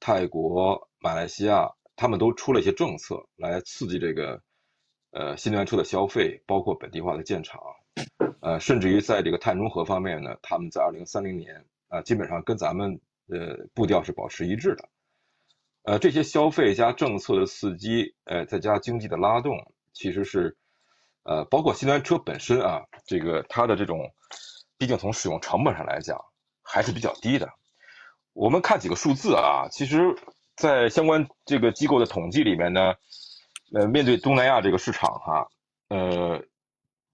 [0.00, 4.42] 泰国、马来西亚，他们都出了一些政策来刺激这个
[5.10, 7.60] 呃新能源车的消费，包括本地化的建厂，
[8.40, 14.88] 呃，甚至于在这个碳中和方面呢，他们在二零三零年啊，基本上跟咱们呃步调是保持一致的。
[15.84, 19.56] 呃，这些消费加政策的刺激，呃，再加经济的拉动，
[19.94, 20.56] 其实是，
[21.22, 24.12] 呃，包括新能源车本身啊，这个它的这种，
[24.76, 26.22] 毕竟从使用成本上来讲
[26.62, 27.48] 还是比较低的。
[28.34, 30.14] 我们看几个数字啊，其实，
[30.56, 32.94] 在相关这个机构的统计里面呢，
[33.72, 35.48] 呃，面对东南亚这个市场哈，
[35.88, 36.42] 呃，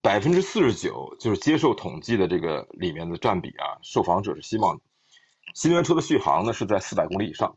[0.03, 4.81] 百分之四十九就是接受统计的这个里面的占比啊，受访者是希望
[5.55, 7.57] 新能源车的续航呢是在四百公里以上。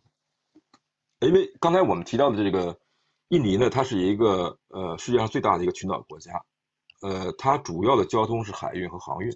[1.20, 2.80] 因为刚才我们提到的这个
[3.30, 6.44] 印尼呢，它是一个呃世界上最大的一个群岛国家，
[7.02, 9.32] 呃，它主要的交通是海运和航运。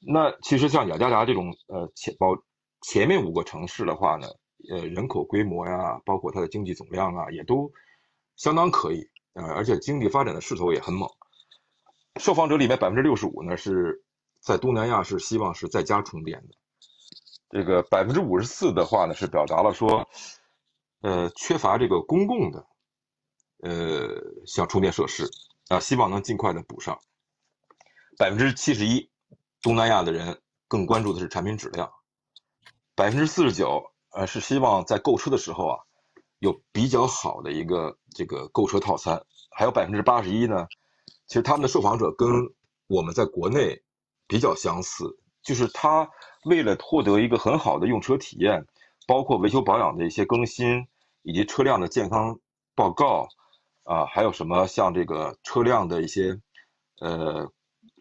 [0.00, 2.36] 那其实像雅加达这种呃前包
[2.80, 4.28] 前面五个城市的话呢，
[4.70, 7.70] 呃，人口规模呀，包括它的经济总量啊，也都
[8.36, 11.08] 相当可以，呃，而且经济发展的势头也很猛。
[12.20, 14.04] 受访者里面百分之六十五呢是
[14.40, 16.54] 在东南亚是希望是在家充电的，
[17.50, 20.08] 这个百分之五十四的话呢是表达了说。
[21.04, 22.64] 呃，缺乏这个公共的，
[23.58, 25.28] 呃，像充电设施
[25.66, 26.96] 啊，希望能尽快的补上。
[28.16, 29.10] 百分之七十一，
[29.62, 31.92] 东南亚的人更关注的是产品质量。
[32.94, 35.80] 百分之四十九，呃，是希望在购车的时候啊，
[36.42, 39.24] 有比较好的一个这个购车套餐。
[39.50, 40.66] 还有百分之八十一呢，
[41.26, 42.28] 其实他们的受访者跟
[42.86, 43.82] 我们在国内
[44.26, 46.10] 比较相似，就是他
[46.44, 48.66] 为了获得一个很好的用车体验，
[49.06, 50.86] 包括维修保养的一些更新。
[51.24, 52.40] 以及车辆的健康
[52.74, 53.28] 报告，
[53.84, 56.36] 啊，还有什么像这个车辆的一些，
[56.98, 57.48] 呃，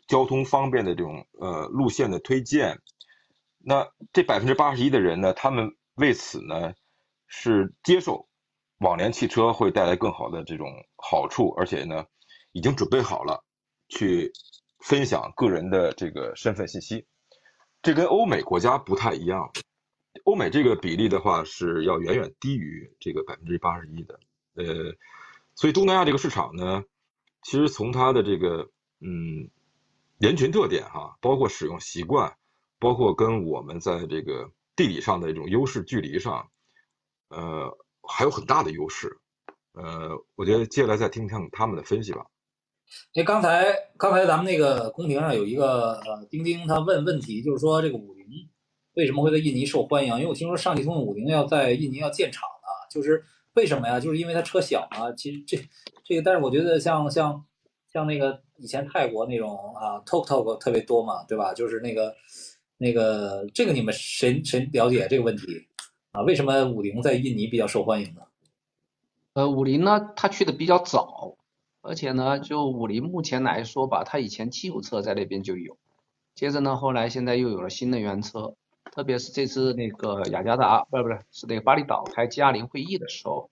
[0.07, 2.79] 交通方便的这种呃路线的推荐，
[3.59, 6.73] 那这百分之八十一的人呢，他们为此呢
[7.27, 8.27] 是接受
[8.81, 12.05] 网联汽车会带来更好的这种好处，而且呢
[12.51, 13.43] 已经准备好了
[13.87, 14.33] 去
[14.79, 17.05] 分享个人的这个身份信息，
[17.83, 19.51] 这跟欧美国家不太一样。
[20.23, 24.19] 欧美这个比例的话是要远远低于这个百分之八十一的，
[24.55, 24.95] 呃，
[25.53, 26.83] 所以东南亚这个市场呢，
[27.43, 29.49] 其实从它的这个嗯
[30.17, 32.35] 人群特点哈，包括使用习惯，
[32.79, 36.49] 包括跟我们在这个地理上的这种优势距离上，
[37.29, 37.77] 呃，
[38.11, 39.07] 还有很大的优势，
[39.73, 42.25] 呃，我觉得接下来再听听他们的分析吧。
[43.15, 48.25] 哎，刚才刚才咱们那个公屏上有一个呃钉钉，他问问题，就是说这个五菱。
[48.95, 50.13] 为什么会在印尼受欢迎？
[50.15, 53.97] 因为我听说上汽通用五菱要在印尼要建厂啊，就是为什么呀？
[53.97, 55.09] 就是因为它车小嘛。
[55.13, 55.57] 其实这
[56.03, 57.45] 这个，但是我觉得像像
[57.93, 61.53] 像那个以前泰国那种啊，Tok Tok 特别多嘛，对吧？
[61.53, 62.13] 就是那个
[62.77, 65.45] 那个这个你们谁谁了解这个问题
[66.11, 66.21] 啊？
[66.21, 68.21] 为什么五菱在印尼比较受欢迎呢？
[69.33, 71.37] 呃，五菱呢，它去的比较早，
[71.81, 75.77] 而且呢，就五菱目前来说吧，它以前汽油车在那边就有，
[76.35, 78.55] 接着呢，后来现在又有了新能源车，
[78.91, 83.49] 特别是这次那个雅加达，不是不是，是那个巴厘岛开 G 二零会议的时候，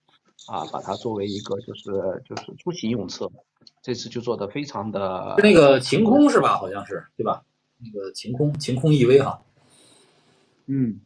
[0.48, 3.30] 啊，把它作为一个就是就是出行用车，
[3.80, 5.36] 这次就做的非常的。
[5.38, 6.58] 那个晴空是吧？
[6.58, 7.42] 好像是对吧？
[7.78, 9.40] 那个晴空，晴空 EV 哈。
[10.66, 11.00] 嗯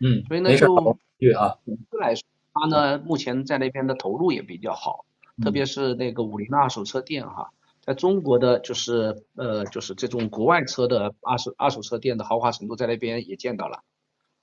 [0.00, 5.04] 嗯，所以呢，就对啊，总的来说，它呢目前在那边的投入也比较好。
[5.42, 13.82] 特别是那个五菱的二手车店哈，在中国的就是呃就是这种国外车的二手二手车店的豪华程度在那边也见到了，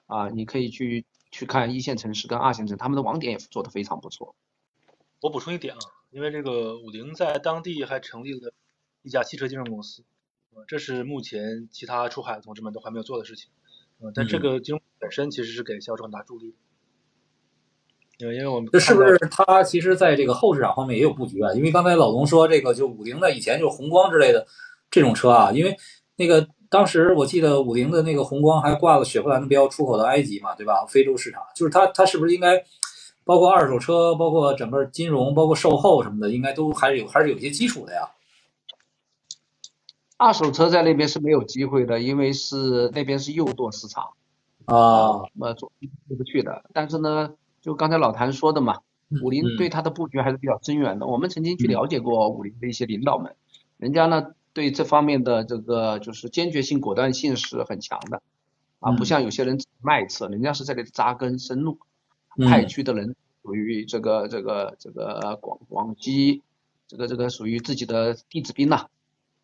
[0.08, 4.34] 啊，你可以去去看一线城市跟二线城，他们的网点也做得非常不错。
[5.22, 8.52] 我补充一点啊，因为这个五菱在当地还成立了
[9.04, 10.04] 一家汽车金融公司，
[10.56, 13.52] 呃，这是目前其他出海的同志们都还没有做的事情，
[14.00, 16.58] 呃，但这个金融本身其实是给销售很大助力的。
[18.20, 21.54] 因为因为我们这是不是它其实在这个后市场方面也有布局啊？
[21.54, 24.46] 因为刚才老龙说这个就五菱的以前就是宏光之类的
[24.90, 25.78] 这种车啊，因为
[26.16, 30.84] 那个当时我记得五菱的那个宏光还挂了雪佛兰的标，出口到埃及嘛，对吧？
[30.88, 32.64] 非洲市场就是它它是不是应该
[33.24, 38.02] 包括二手车，包括整个金融，包括售后什么的，应该都还是有还是有些基础的呀？
[40.18, 44.04] 二手车在那边是没有机会的，因为是那边是右舵市场
[44.66, 45.72] 啊，那呃，做
[46.18, 46.70] 不去的。
[46.74, 47.34] 但是呢。
[47.60, 48.78] 就刚才老谭说的嘛，
[49.22, 51.06] 五菱对它的布局还是比较深远的。
[51.06, 53.36] 我们曾经去了解过五菱的一些领导们，
[53.78, 58.22] 人家呢对这方面的这个就是坚决性、果断性是很强的，
[58.80, 61.78] 啊，不像有些人卖车，人家是在这里扎根深入，
[62.38, 66.42] 派去的人属于这个这个这个广广西，
[66.88, 68.88] 这个这个属于自己的弟子兵呐，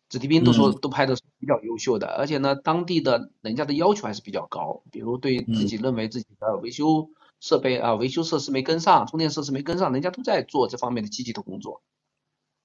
[0.08, 7.10] 子弟兵都说都拍的是比较优秀的，而且呢，当地的人家的要求还是比较高，比如对自己认为自己的维修。
[7.40, 11.82] 设备啊，维修设施没跟上，充电设施没跟上，人家都在做这方面的积极的工作。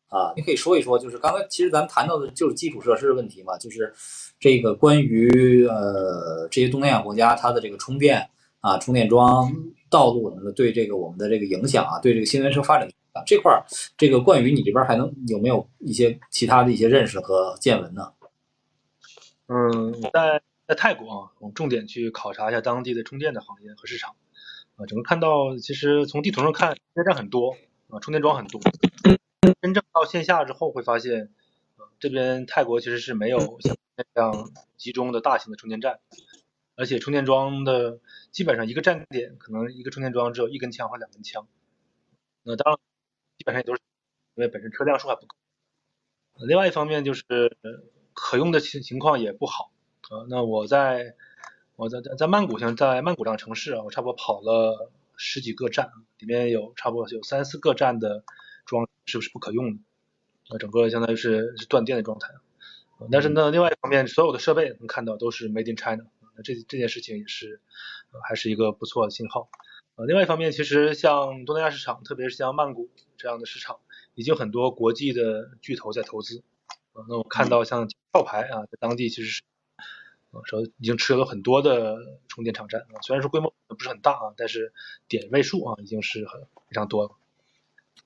[0.08, 3.94] 啊，你可以说一说，就是刚才其实咱们谈到的就是基础设施的问题嘛，就是
[4.40, 8.30] 这个关于呃这些东南亚国家它的这个充电
[8.62, 9.52] 啊、充电桩、
[9.90, 13.66] 道路什么的对这个我们的这个影响啊，对这个新能源车发展啊这块儿，
[13.98, 18.14] 这个冠宇你这边还能有没有一些其他的一些认识和见闻呢？
[19.48, 24.16] 嗯，在在泰国啊，我们重点去考察一下当地的充电的行业和市场。
[24.76, 27.58] 啊，整个看到其实从地图上看，充电站很多
[27.90, 28.62] 啊，充电桩很多。
[29.62, 31.32] 真正到线下之后，会发现，
[32.00, 33.76] 这边泰国其实是没有像
[34.14, 36.00] 这样集中的大型的充电站，
[36.76, 38.00] 而且充电桩的
[38.32, 41.48] 基本上一个站点可能一个充电桩只有一根枪或两根枪。
[42.44, 42.80] 那当然，
[43.40, 43.82] 基本上也都是
[44.36, 45.36] 因为本身车辆数还不够。
[46.46, 47.24] 另外一方面就是
[48.14, 49.72] 可用的情情况也不好。
[50.12, 51.16] 呃，那我在。
[51.82, 58.26] 我在在曼谷，像在曼谷这样城市啊，我差不多跑了十几个站，里面有差不多有三四个站的
[58.66, 59.80] 桩是不是不可用的？
[60.50, 62.34] 那，整个相当于是是断电的状态。
[63.10, 67.62] 但是呢，另外一方面，所有的设备能看到都是 Made in China，那这这件事情也是
[68.28, 69.50] 还是一个不错的信号。
[70.00, 73.80] 呃，另外一方面，其实像东南亚市场，特别是像曼谷这样的市场，
[74.16, 76.42] 已经很多国际的巨头在投资。
[76.94, 79.42] 呃，那我看到像壳牌啊，在当地其实是。
[80.32, 84.72] 啊，说已经持有了很多的充电场站啊，虽然说规模不是很大啊，但是
[85.08, 87.10] 点位数啊已经是很非常多了。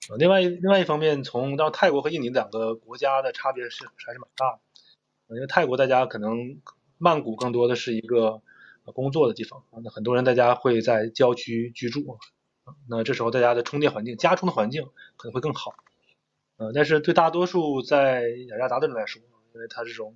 [0.10, 5.36] 啊，另外另外一方面，从到泰国和印尼两个国家的差别是还是蛮大的。
[5.36, 6.62] 因为泰国大家可能
[6.98, 8.42] 曼谷更多的是一个
[8.92, 12.18] 工作的地方啊，那很多人大家会在郊区居住
[12.66, 14.84] 啊，那这时候大家的充电环境、家充的环境
[15.16, 15.74] 可能会更好。
[16.58, 19.22] 呃，但是对大多数在雅加达的人来说，
[19.54, 20.16] 因为它这种。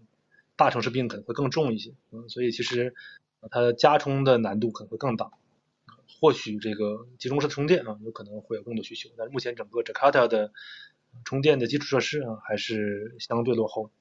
[0.59, 2.95] 大城市病可能会更重一些，嗯，所以其实
[3.51, 5.29] 它加充的难度可能会更大。
[6.19, 10.51] 或许这个集中式充电啊，有可能会有更多需求，但是目前整个 Jakarta 的
[11.25, 13.91] 充电的基础设施啊，还是相对落后。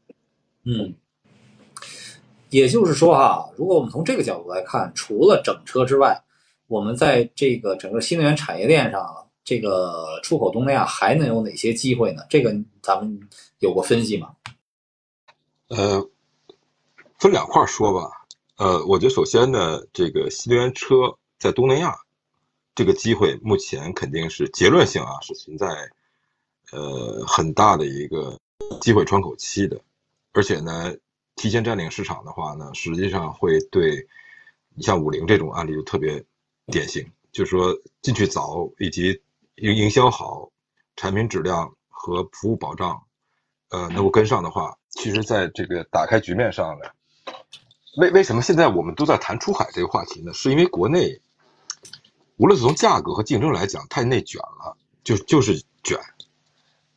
[0.62, 0.94] 嗯，
[2.56, 6.22] 也就是说哈，如果我们从这个角度来看，除了整车之外，
[6.66, 9.04] 我们在这个整个新能源产业链上，
[9.44, 12.22] 这个出口东南亚还能有哪些机会呢？
[12.30, 13.20] 这个咱们
[13.58, 14.30] 有过分析吗？
[15.68, 16.08] 呃。
[17.18, 18.10] 分两块说吧，
[18.58, 21.96] 呃，我觉得首先呢，这个新能源车在东南亚
[22.74, 25.66] 这个机会，目前肯定是结论性啊，是存在
[26.72, 28.38] 呃很大的一个
[28.82, 29.80] 机会窗口期的，
[30.34, 30.94] 而且呢，
[31.36, 34.08] 提前占领市场的话呢，实际上会对
[34.74, 36.24] 你像五菱这种案例就特别
[36.66, 39.22] 典型，就是说进去早以及
[39.56, 40.50] 营营销好，
[40.96, 43.02] 产品质量和服务保障，
[43.68, 46.86] 呃，能够跟上的话，其实在这个打开局面上呢。
[47.98, 50.32] 为为什么现在我们都在谈出海这个话题呢？
[50.34, 51.20] 是因为国内，
[52.36, 55.98] 无论是从价格和竞争来讲，太内卷了，就就是卷。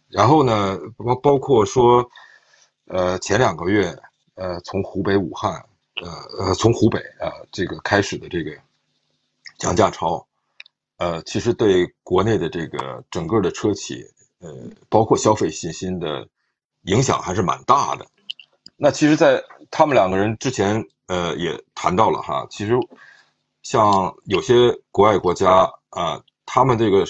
[0.09, 2.11] 然后呢，包包括说，
[2.87, 3.97] 呃，前两个月，
[4.39, 5.53] 呃，从湖北武汉，
[6.01, 8.51] 呃呃，从湖北啊这个开始的这个
[9.57, 10.25] 降价潮，
[10.97, 14.03] 呃，其实对国内的这个整个的车企，
[14.39, 14.49] 呃，
[14.87, 16.27] 包括消费信心的
[16.83, 18.05] 影响还是蛮大的。
[18.77, 22.73] 那其实，在他们两个人之前，呃，也谈到了哈，其实
[23.61, 27.05] 像有些国外国家啊，他们这个。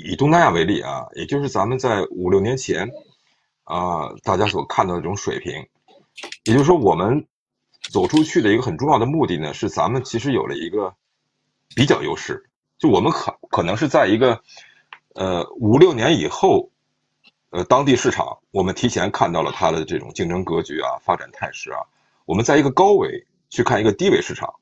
[0.00, 2.88] 以东南亚为例啊，也就是咱们在五六年前，
[3.64, 5.66] 啊，大家所看到的这种水平，
[6.44, 7.26] 也就是说，我们
[7.90, 10.94] 走出去的一个很重要的目的呢，是咱们其实有了一个
[11.74, 14.42] 比较优势，就我们可可能是在一个
[15.14, 16.70] 呃五六年以后，
[17.50, 21.80] 呃，当地市场我们提前看到了它的这种竞争格局啊、发展态势啊，
[22.24, 24.54] 我们在一个高维去看一个低维市场。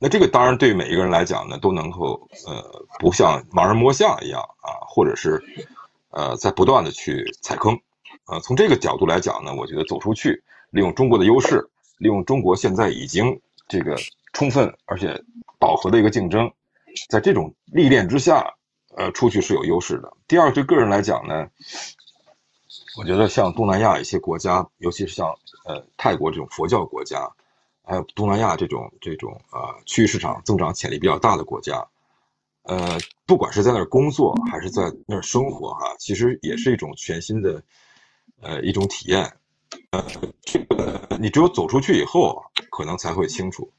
[0.00, 5.42] 那这个当然对每一个人来讲呢，都能够呃，不像盲人摸象一样啊，或者是
[6.10, 7.80] 呃，在不断的去踩坑，
[8.28, 11.68] 呃，从这个角度来讲呢，我觉得走出去，利用中国的优势，
[11.98, 13.96] 利用中国现在已经这个
[14.32, 15.24] 充分而且
[15.58, 16.52] 饱和的一个竞争，
[17.08, 18.54] 在这种历练之下，
[18.96, 20.12] 呃，出去是有优势的。
[20.28, 21.48] 第二，对个人来讲呢，
[22.98, 25.28] 我觉得像东南亚一些国家，尤其是像
[25.64, 27.28] 呃泰国这种佛教国家。
[27.90, 31.82] 还有东南亚这种这种啊区域市场增长潜力比较大的国家，
[32.64, 37.62] 呃，不管是在那儿工作还是在那儿生活哈，其实也是一种全新的
[38.40, 39.36] 呃一种体验。
[39.90, 40.04] 呃，
[40.42, 43.70] 这个你只有走出去以后，可能才会清楚。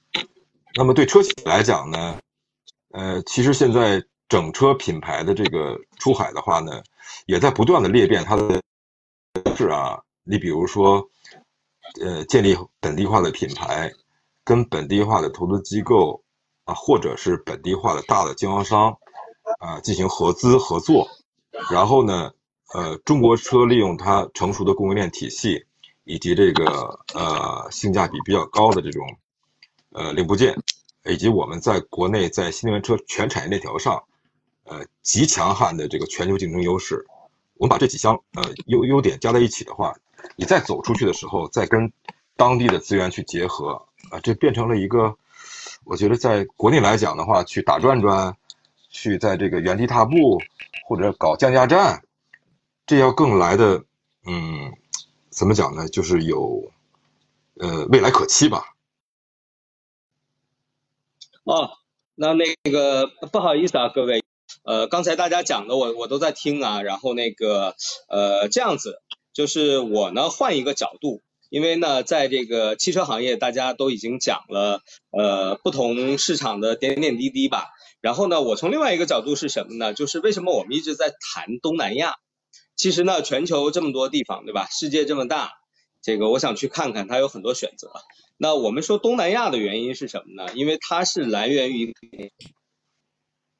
[0.76, 2.20] 那么对车企来讲呢，
[2.92, 6.82] 呃，其实现在整车品牌的这个出海的话呢，
[7.26, 8.62] 也在不断的裂变它的
[9.56, 11.10] 是啊，你比如说。
[12.00, 13.92] 呃，建立本地化的品牌，
[14.44, 16.24] 跟本地化的投资机构
[16.66, 18.96] 啊，或者是本地化的大的经销商
[19.58, 21.10] 啊进行合资合作，
[21.72, 22.32] 然后呢，
[22.74, 25.66] 呃，中国车利用它成熟的供应链体系
[26.04, 29.18] 以及这个呃性价比比较高的这种
[29.92, 30.56] 呃零部件，
[31.06, 34.04] 以及我们在国内在新能源车全产业链条上
[34.66, 37.06] 呃极强悍的这个全球竞争优势，
[37.56, 39.96] 我们把这几项呃优优点加在一起的话。
[40.36, 41.94] 你再走出去的时候，再跟
[42.36, 45.16] 当地的资源去结合啊，这变成了一个，
[45.86, 48.36] 我觉得在国内来讲的话，去打转转，
[48.90, 50.42] 去在这个原地踏步，
[50.86, 52.04] 或者搞降价战，
[52.90, 53.84] 这要更来的，
[54.26, 54.74] 嗯，
[55.30, 55.88] 怎么讲呢？
[55.88, 56.72] 就是有，
[57.60, 58.64] 呃，未来可期吧。
[61.44, 61.70] 哦，
[62.16, 64.24] 那那个不好意思啊，各位，
[64.64, 67.76] 呃，刚才大家讲的我我都在听啊，然后那个
[68.08, 69.00] 呃这样子。
[69.34, 74.82] 就是我呢，换一个角度，因为呢，在这个汽车行业，大家都已经讲了，
[75.12, 77.68] 呃，不同市场的点点滴滴吧。
[78.02, 79.94] 然后呢，我从另外一个角度是什么呢？
[79.94, 82.16] 就是为什么我们一直在谈东南亚？
[82.80, 84.70] 其实呢，全球这么多地方，对吧？
[84.72, 85.52] 世界这么大，
[86.02, 87.92] 这个我想去看看，它有很多选择。
[88.38, 90.54] 那我们说东南亚的原因是什么呢？
[90.56, 92.32] 因为它是来源于一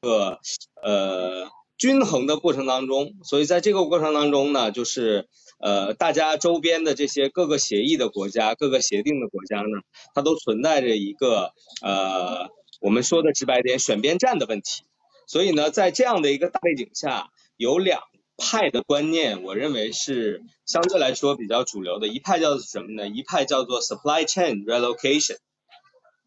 [0.00, 0.38] 个
[0.82, 5.28] 呃均衡的过程当中，所以在这个过程当中呢，就是。
[5.62, 9.82] 呃，大家周边的这些各个协议的国家、各个协定的国家呢，
[10.14, 11.52] 它都存在着一个
[11.82, 12.48] 呃，
[12.80, 14.84] 我们说的直白点，选边站的问题。
[15.26, 18.00] 所以呢，在这样的一个大背景下，有两
[18.40, 22.08] 派的观念，我认为是相对来说比较主流的。
[22.08, 23.06] 一派叫做什么呢？
[23.06, 25.36] 一派叫做 supply chain relocation，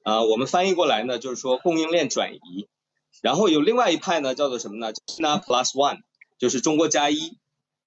[0.04, 2.70] 啊，我们翻译过来呢，就是说供应链转移。
[3.22, 6.00] 然后有另外一派呢，叫做什么呢？China Plus One，
[6.38, 7.38] 就是中国加一。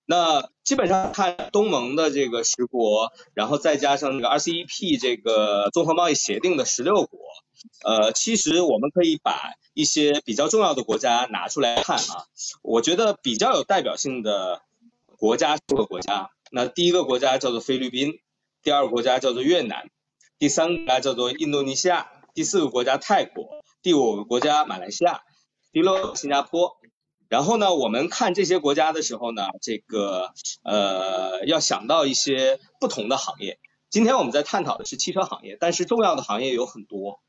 [0.09, 7.18] 那基本上看东盟的这个十国，然后再加上那个 RCEP 这个综合贸易协定的十六国，
[7.85, 12.27] 呃，其实我们可以把一些比较重要的国家拿出来看啊。
[12.63, 14.63] 我觉得比较有代表性的
[15.19, 18.21] 国家六个国家，那第一个国家叫做菲律宾，
[18.63, 19.91] 第二个国家叫做越南，
[20.39, 23.49] 第三个国家叫做印度尼西亚，第四个国家泰国，
[23.83, 25.23] 第五个国家马来西亚，
[25.73, 26.77] 第六新加坡。
[27.29, 30.33] 然后呢，我们看这些国家的时候呢，这个
[30.63, 33.59] 呃要想到一些不同的行业。
[33.91, 37.21] 今天我们在探讨的是汽车行业，但是重要的行业有很多，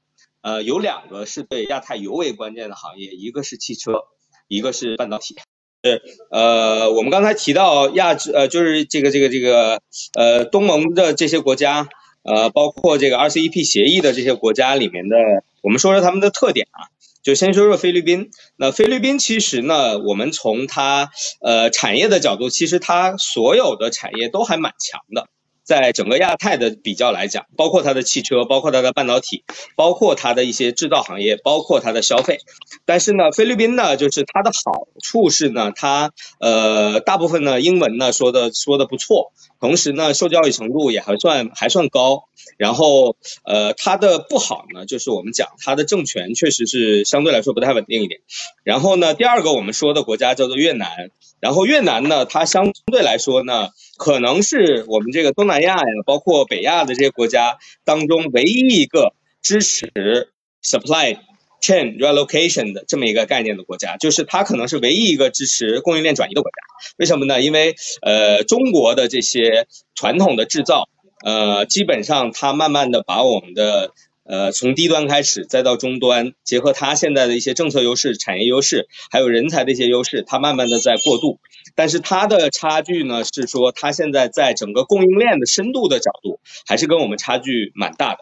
[0.42, 4.06] 呃，有两个是对亚太尤为关键的行业，一个是汽车，
[4.48, 5.36] 一个是半导体。
[5.84, 9.82] 是呃，我们刚才提到亚洲呃，就是这个这个这个
[10.14, 11.88] 呃东盟的这些国家，
[12.24, 15.16] 呃，包括这个 RCEP 协议的这些国家里面的，
[15.62, 16.90] 我们说说他们的特点啊。
[17.24, 21.10] 就先说说菲律宾，那菲律宾其实呢，我们从它
[21.42, 25.28] 呃产业的角度，其实它所有的产业都还蛮强的，
[25.68, 29.44] 在整个亚太的比较来讲，包括它的汽车，包括它的半导体，
[29.76, 32.40] 包括它的一些制造行业，包括它的消费，
[32.86, 42.24] 但是呢，菲律宾呢，就是它的好处是呢，它呃大部分呢英文呢说的说的不错，同时呢受教育程度也还算还算高。
[42.58, 48.22] 然后呃它的不好呢，就是我们讲它的政权确实是相对来说不太稳定一点。
[48.64, 60.32] 然后呢，第二个我们说的国家叫做越南，然后越南呢，它相对来说呢，可能是我们这个东南亚呀，包括北亚的这些国家当中唯一一个支持
[60.64, 61.20] supply。
[61.62, 66.58] Chain relocation 的这么一个概念的国家，就是它可能是唯一一个支持供应链转移的国家。
[66.98, 67.42] 为什么呢？
[67.42, 70.88] 因为呃，中国的这些传统的制造，
[71.26, 73.92] 呃，基本上它慢慢的把我们的
[74.24, 81.40] 呃从低端开始，再到终端，结合它现在的一些政策优势、产业优势，还有人才的一些优势，它慢慢的在过渡。
[81.76, 88.20] 但是它的差距呢，是说它现在在整个供应链的深度的角度，还是跟我们差距蛮大的。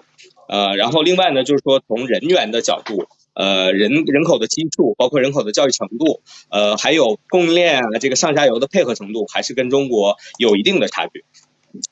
[0.48, 3.06] 呃，然后另外呢，就是说从人员的角度。
[3.36, 11.26] 呃，人人口的基数，包括人口的教育程度，呃，还有供应链啊，这个上下游的配合程度，还是跟中国有一定的差距。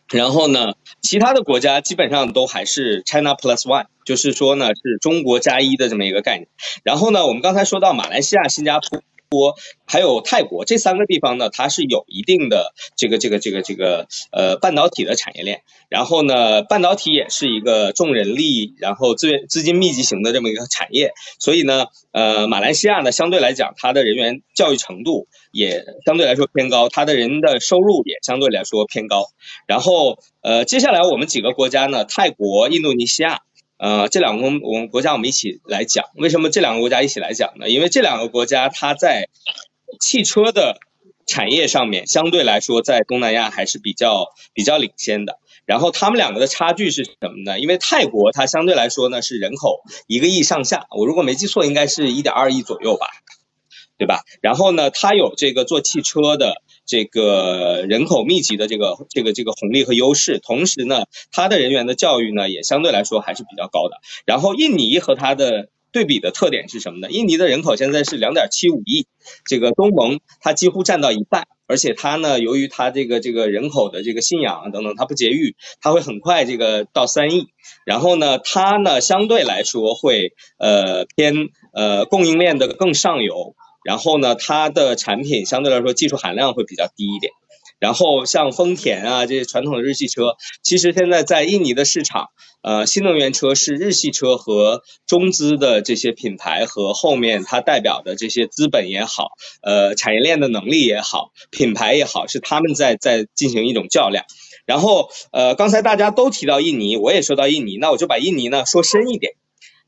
[0.09, 6.47] 然后呢，其他的国家基本上都还是 China Plus One，就是说呢，是中国加一的这么一个概念。
[6.83, 9.01] 然后呢，我们刚才说到马来西亚、新加坡。
[9.33, 9.55] 国
[9.85, 29.25] 还有泰国这三个地方呢，它是有一定的这个这个这个这个呃半导体的产业链，然后呢，半导体也是一个重人力，然后资源资金密集型的这么一个产业，所以呢，呃，马来西亚呢相对来讲，它的人员教育程度也相对来说偏高，它的人的收入也相对来说偏高，
[29.67, 33.41] 然后呃，接下来我们几个国家呢，泰国、印度尼西亚。
[33.83, 37.67] 呃，这两个我们国家我们一起来讲，为什么这两个国家一起来讲呢？
[37.67, 39.27] 因为这两个国家它在
[39.99, 40.77] 汽车的
[41.25, 45.37] 产业上面相对来说在东南亚还是比较比较领先的。
[45.65, 47.59] 然后他们两个的差距是什么呢？
[47.59, 53.07] 因为泰国它相对来说呢是人口一个亿上下，我如果没记错应该是一点二亿左右吧，
[53.97, 54.21] 对吧？
[54.39, 56.61] 然后呢，它有这个做汽车的。
[56.85, 63.97] 这个人口密集的这个这个这个红利和优势，同时呢，它的人员的教育呢也相对来说还是比较高的。
[64.25, 67.09] 然后印尼和它的对比的特点是什么呢？
[67.11, 69.05] 印尼的人口现在是两点七五亿，
[69.45, 77.47] 这个东盟它几乎占到一半，而且它呢，由于它这个这个人口的这个信仰等等，它不节育，它会很快这个到三亿。
[77.85, 83.55] 然后呢，它呢相对来说会呃偏呃供应链的更上游。
[83.83, 87.31] 然后呢，它的产品相对来说技术含量会比较低一点。
[87.79, 92.27] 然后像丰田啊这些传统的日系车，其实现在在印尼的市场，
[92.61, 99.31] 呃，新能源车是日系车和中资的这些品牌和后面它代表的这些资本也好，
[99.61, 104.23] 呃，产业链的能力也好，品牌也好，是他们在在进行一种较量。
[104.65, 109.33] 然后呃，刚才大家都提到印尼，我也说到印尼，那我就把印尼呢说深一点。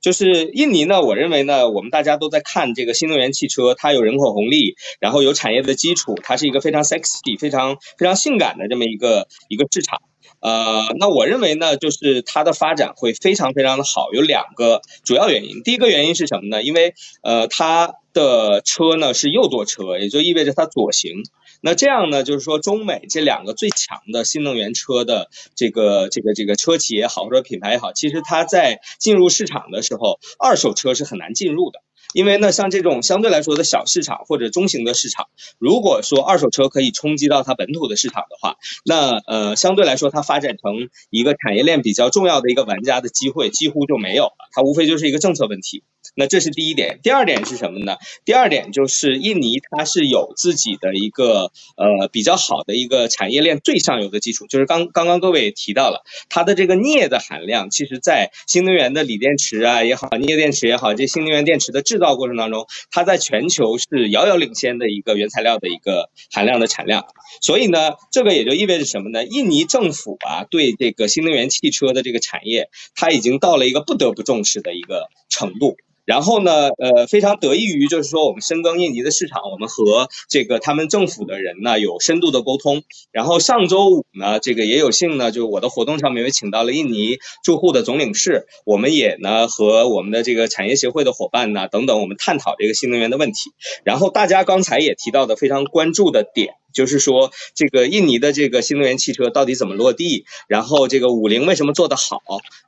[0.05, 10.03] 就是印尼呢，我认为呢，我们大家都在看这个新能源汽车，它有人口红利，然后有产业的基础，它是一个非常 sexy、非常非常性感的这么一个一个市场。
[10.41, 15.63] 呃，那我认为呢，就是它的发展会非常非常的好，有两个主要原因。
[15.63, 16.61] 第一个原因是什么呢？
[16.61, 16.93] 因为
[17.23, 21.23] 呃，它的车呢是右舵车，也就意味着它左行。
[21.61, 31.79] 那这样呢，就是说中美这两个最强的新能源车的这个这个这个车企也好，或者品牌也好，其实它在进入市场的时候，二手车是很难进入的。
[32.13, 35.27] 因为呢，像这种相对来说的小市场或者中型的市场，
[35.57, 45.83] 如果说二手车可以冲击到它本土的市场的话，那呃相对来说它发展成一个产业链比较重要的一个玩家的机会几乎就没有了，它无非就是一个政策问题。
[46.17, 47.97] 那这是第一点，第二点是什么呢？
[48.23, 67.05] 第二点就是印尼它是有自己的一个呃比较好的一个产业链最上游的基础，就是刚刚刚各位也提到了它的这个镍的含量，其实在新能源的锂电池啊也好，镍电池也好，这新能源电池的制造过程当中，它在全球是遥遥领先的一个原材料的一个含量的产量。
[67.41, 69.25] 所以呢，这个也就意味着什么呢？
[69.25, 75.75] 印尼政府啊对这个新能源汽车的这个产业，它已经到了一个不得不重视的一个程度。
[76.05, 82.83] 然后呢，呃，非常得益于就是说我们深耕印尼的市场，我们和这个他们政府的人呢有深度的沟通。
[83.11, 93.51] 然后上周五呢，这个也有幸呢，就我的活动上面也请到了印尼驻沪的总领事，我们也呢和我们的这个产业协会的伙伴呢等等，我们探讨这个新能源的问题。
[93.83, 96.53] 然后大家刚才也提到的非常关注的点。
[96.75, 102.21] 就是说这个印尼的这个新能源汽车到底怎么落地，然后这个五菱为什么做得好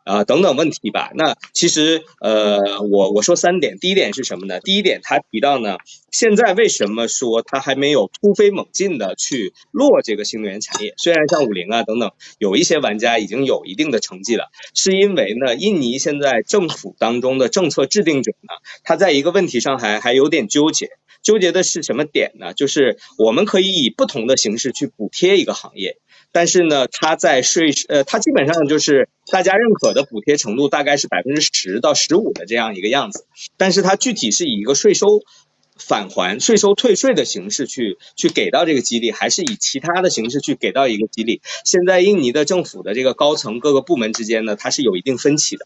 [0.04, 1.12] 啊等等问题吧。
[1.14, 4.60] 那其实呃我我说三点，第一点是什么呢？
[4.62, 5.78] 第一点他提到呢，
[6.10, 10.94] 现在为什么说他还没有突飞猛进的去落这个新能源产业？
[10.98, 18.54] 虽然像五菱啊等等有一些玩家已经有一定的成绩了，是因为呢印尼现在政府当中的政策制定者呢，
[18.86, 20.92] 他在一个问题上还还有点纠结。
[21.24, 22.54] 纠结的是什么点呢？
[22.54, 25.98] 就是我们可以以不同的形式去补贴一个行业，
[26.32, 33.26] 但是呢，它在税呃，它基本上就是大家认可的补贴程度大概是百分之十到十五的这样一个样子，
[33.58, 35.22] 但是它具体是以一个税收
[35.80, 41.42] 返还、税收退税的形式去去给到这个激励，还是以其他的形式去给到一个激励？
[41.66, 45.66] 现在印尼的政府的这个高层各个部门之间呢，它是有一定分歧的。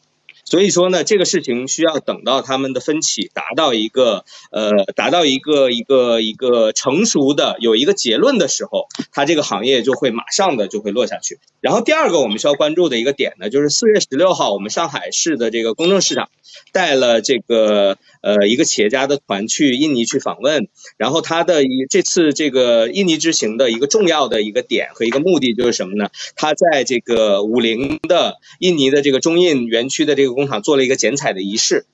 [0.52, 11.40] 所以说呢，这个事情需要等到他们的分歧达到一个呃，达到一个一个一个成熟的有一个结论的时候，它这个行业就会马上的就会落下去。
[11.62, 16.28] 然后第二个我们需要关注的一个点呢，就是四月十六号，我们上海市的这个公证市场
[16.74, 20.68] 带了这个呃一个企业家的团去印尼去访问，
[20.98, 26.10] 然后他的一这次这个印尼之行的一个重要的一个点和一个目的就是什么呢？
[26.36, 30.32] 他在这个五菱的印尼的这个中印园区的这个。
[30.32, 31.86] 工厂做了一个剪彩的仪式，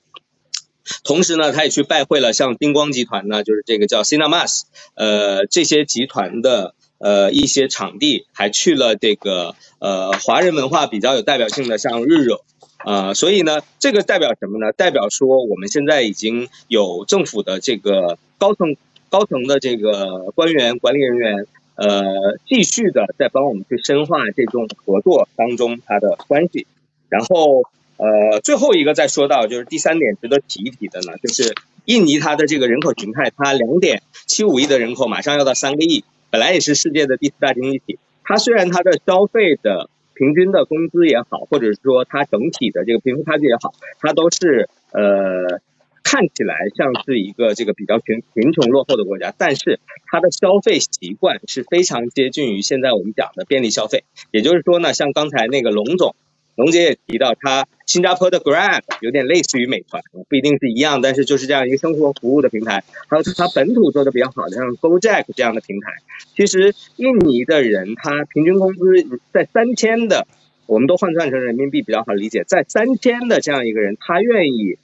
[1.02, 4.60] 同时呢，他也去拜会了像丁光集团呢，就是这个叫 Cinemas，
[4.94, 12.42] 呃，这些集团的呃一些场地，还去了这个呃华人文化比较有代表性的像日惹
[12.78, 14.72] 啊，所以呢，这个代表什么呢？
[14.72, 18.76] 代表说我们现在已经有政府的这个高层
[19.08, 26.66] 高层的这个官员管理人员，呃，继续的在帮我们去深化这种合作当中它的关系，
[27.08, 27.64] 然后。
[28.00, 31.52] 呃，最后一个再说到，就是第三点值得提一提的呢，就是
[31.84, 45.60] 印尼它的这个人口形态，它两点七五亿的人口马上要到三个亿，本来也是世界的第四大经济体，它虽然它的消费的平均的工资也好，或者是说它整体的这个贫富差距也好，它都是呃
[46.02, 56.14] 看起来像是一个这个比较贫贫穷落后的国家，但是它的消费习惯是非常接近于现在我们讲的便利消费，也就是说呢，像刚才那个龙总。
[56.58, 62.82] 龙姐也提到，它新加坡的 Grab 有点类似于美团，不一定是一样，但是就是这样一个生活服务的平台。
[63.06, 65.92] 还有它本土做的比较好的，像 GoJack 这样的平台。
[66.34, 70.26] 其实印尼的人，他平均工资在三千的，
[70.66, 74.78] 我们都换算成人民币比较好理解，在三千的这样一个人，他愿意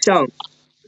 [0.00, 0.26] 像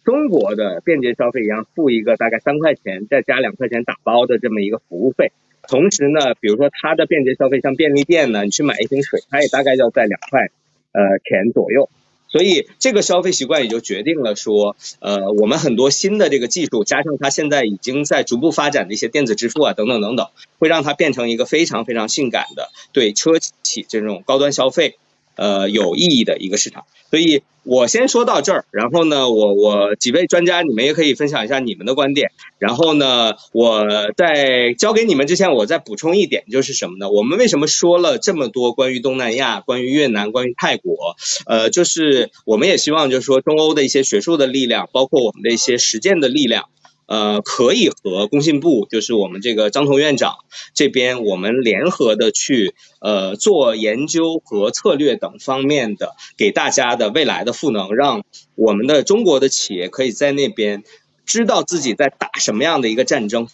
[0.03, 5.31] 中国的便捷消费一样，付一个大概三块钱，再加两块钱打包的这么一个服务费。
[5.69, 10.51] 同时呢，比如说它的便捷消费，像便利店呢，你去买一瓶水，它也大概要在两块
[10.93, 11.89] 呃钱左右。
[12.29, 24.97] 所以这个消费习惯也就决定了说，呃，我们很多新的这个技术，加上它现在已经在逐步发展的一些电子支付啊，等等等等，会让它变成一个非常非常性感的对车企这种高端消费。
[25.37, 37.11] 呃，有意义的一个市场，所以我先说到这儿，然后呢，我我几位专家，你们也可以分享一下你们的观点，然后呢，我在交给你们之前，我再补充一点，就是什么呢？
[37.11, 41.17] 我们为什么说了这么多关于东南亚、关于越南、关于泰国？
[41.47, 46.69] 呃，就是我们也希望，就是说中欧的一些学术的力量，包括我们的一些实践的力量。
[47.13, 50.37] 呃，可以和工信部，就是我们这个张彤院长
[50.73, 60.85] 这边，我们联合的去呃做研究和策略等方面的，给大家的未来的赋能，让我们的中国的企业可以在那边
[61.27, 63.47] 知道自己在打什么样的一个战争，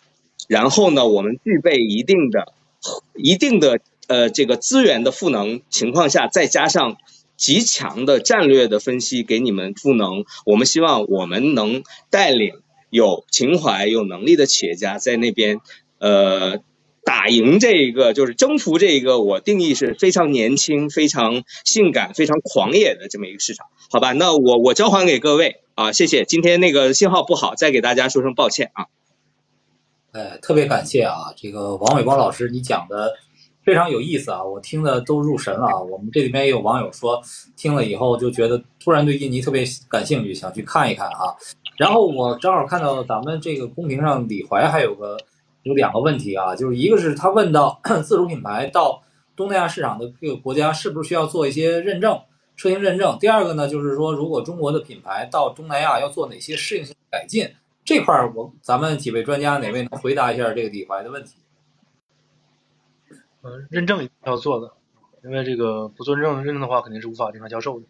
[0.47, 2.53] 然后呢，我们具备一定的
[3.17, 6.97] 一定的呃这个资源的赋能情况下，再加上
[7.37, 12.61] 极强的战略的分析给你们赋能，我们希望我们能带领。
[12.91, 15.61] 有情怀、有能力的企业家在那边，
[15.99, 16.59] 呃，
[17.05, 24.13] 打赢这一个，就是征服这一个，我定义是非常年轻、非常性感、非常狂野的这么一个市场，好吧？
[24.13, 26.25] 那我我交还给各位啊，谢谢。
[26.25, 28.87] 今天那个信号不好，再给大家说声抱歉啊。
[30.13, 33.15] 哎，特别感谢啊，这个王伟光老师，你讲的
[33.69, 35.79] 非常有意思啊，我听的都入神了啊。
[35.79, 37.23] 我们这里面也有网友说，
[37.55, 41.37] 听了以后就觉得突然对印尼特别感兴趣，想去看一看啊。
[41.77, 45.19] 然后我正好看到咱们这个公屏上李怀还有个
[45.65, 49.03] 有两个问题啊，就是一个是他问到 自主品牌到
[49.37, 52.19] 东南亚市场的这个国家是不是需要做一些认证
[52.57, 53.19] 车型认证？
[53.21, 57.47] 第二个呢，就是说如果中国的品牌到东南亚要做哪些适应性改进？
[57.85, 61.33] 这块儿我咱们几位专家哪位能回答一下这个李怀的问题？
[63.43, 64.73] 嗯，认证一定要做的，
[65.25, 67.87] 因为这个不做认证认证的话肯定是无法正常销售的。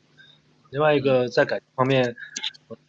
[0.70, 2.14] 另外一个在改方面，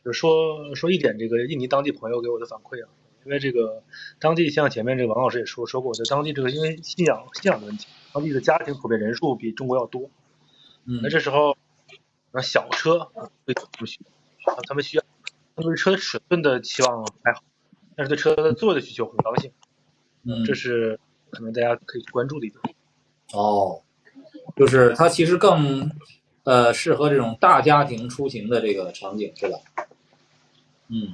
[0.04, 2.90] 就说说一点这个印尼当地朋友给我的反馈啊，
[3.26, 3.84] 因因为这个
[4.20, 10.10] 当地像前面这个王老师也说说过，在当地这个因为信仰信仰的问题，当地的家庭普遍人数比中国要多，
[10.86, 11.02] 嗯。
[11.04, 11.56] 那这时候
[12.32, 13.12] 那小车
[13.46, 14.00] 对他们需
[14.46, 15.04] 啊他们需要
[15.56, 17.44] 他们对车尺寸的期望还好，
[17.96, 19.52] 但是对车的座位的需求很高兴，
[20.24, 21.00] 嗯，这是
[21.32, 22.76] 可能大家可以关注的一点。
[23.34, 23.80] 哦，
[24.56, 25.90] 就是它其实更
[26.44, 29.58] 呃适合这种大家庭出行的这个场景，是吧？
[30.90, 31.14] 嗯，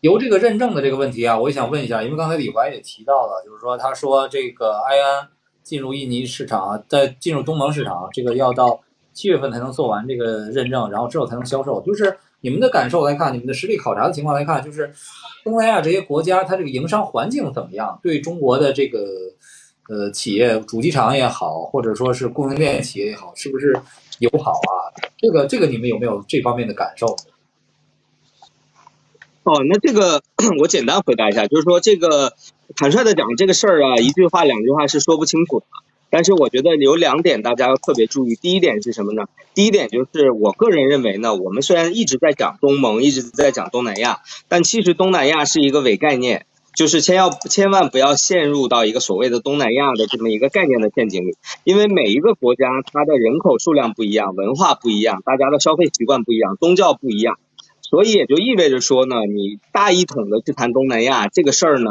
[0.00, 5.28] 由这个认证的这个问题啊，我也想问一下，因为刚才李怀也提到了，就是说他说这个埃安
[5.62, 8.78] 进入印尼市场啊，在进入东盟市场，这个要到
[9.14, 11.80] 七月份才能做完这个认证，然后之后才能销售。
[11.82, 14.92] 就是你们的感受来看，你们的实地考察的情况来看，就是
[15.42, 17.98] 东南亚这些国家它这个营商环境怎么样？
[18.02, 19.04] 对中国的这个
[19.88, 23.72] 呃企业主机厂也好，或者说是供应链企业也好，是不是
[24.18, 24.94] 友好啊？
[25.16, 27.16] 这个这个你们有没有这方面的感受？
[29.42, 30.22] 哦，那这个
[30.60, 32.34] 我简单回答一下，就是说这个
[32.76, 35.66] 坦率的讲这个事儿啊，一句话两句话是说不清楚的。
[36.10, 38.34] 但是我觉得有两点大家要特别注意。
[38.34, 39.24] 第一点是什么呢？
[39.54, 57.38] 第一点就是我个人认为呢，我们虽然一直在讲东盟，一直在讲东南亚，但其实东南亚是一个伪概念，就是千要千万不要陷入到一个所谓的东南亚的这么一个概念的陷阱里，因为每一个国家它的人口数量不一样，文化不一样，大家的消费习惯不一样，宗教不一样。
[57.80, 61.90] 所以也就意味着说呢，你大一统的去谈东南亚这个事儿呢，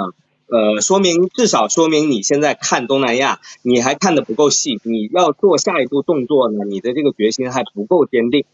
[0.50, 8.46] 呃，说明至少说明你现在看东南亚，你还看得不够细，你要做下一步动作呢，你的这个决心还不够坚定。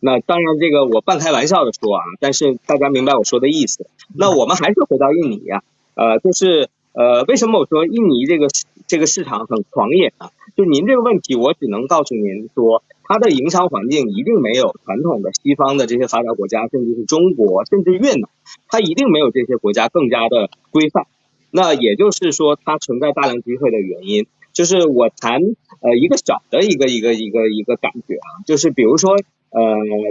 [0.00, 3.86] 那当然，这个我半开玩笑的说啊，但是大家明白我说的意思。
[4.16, 5.62] 那我们还是回到印尼呀、
[5.94, 8.48] 呃，就是呃，为什么我说印尼这个
[8.86, 10.30] 这个市场很狂野呢？
[10.56, 18.30] 就您这个问题，我只能告诉您说，它的营商环境一定没有传统的西方的这些发达国家，甚至是中国，甚至越南，
[18.68, 21.06] 它一定没有这些国家更加的规范。
[21.54, 25.40] 那也就是说，它存在大量机会的原因，就是我谈
[25.80, 29.60] 呃一个小的一个一个一个一个感觉啊，就是比如说呃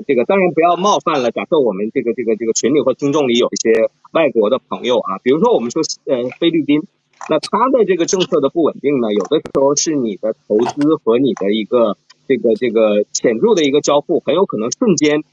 [0.08, 6.82] 这个当然不要冒犯了，假设我们这个这个这个群里或听众里有一些外国的朋友啊，比如说我们说呃菲律宾。
[7.30, 11.96] 那它的这个政策的不稳定呢，有的时候是你的投资和你的一个
[12.28, 15.24] 这个这个显著的一个交付，很有可能瞬间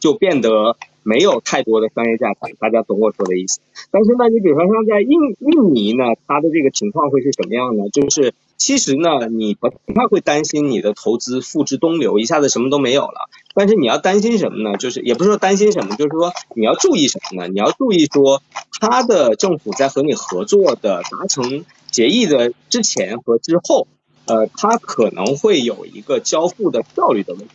[0.00, 3.60] 就变得没有太多的商业价值，大家懂我说的意思。
[3.90, 7.88] 但是呢，你比如说像在印印尼呢，它的这个情况会是什么样呢？
[7.90, 13.28] 就是其实呢，你不太会担心你的投资付之东流，一下子什么都没有了。
[13.54, 14.76] 但是你要担心什么呢？
[14.78, 17.48] 就是也不是说担心什么，就是说你要注意什么呢？
[17.48, 18.42] 你要注意说，
[18.80, 23.86] 他的政府在和你合作的达成协议的之前和之后，
[24.26, 27.48] 呃，他可能会有一个交付的效率的问题。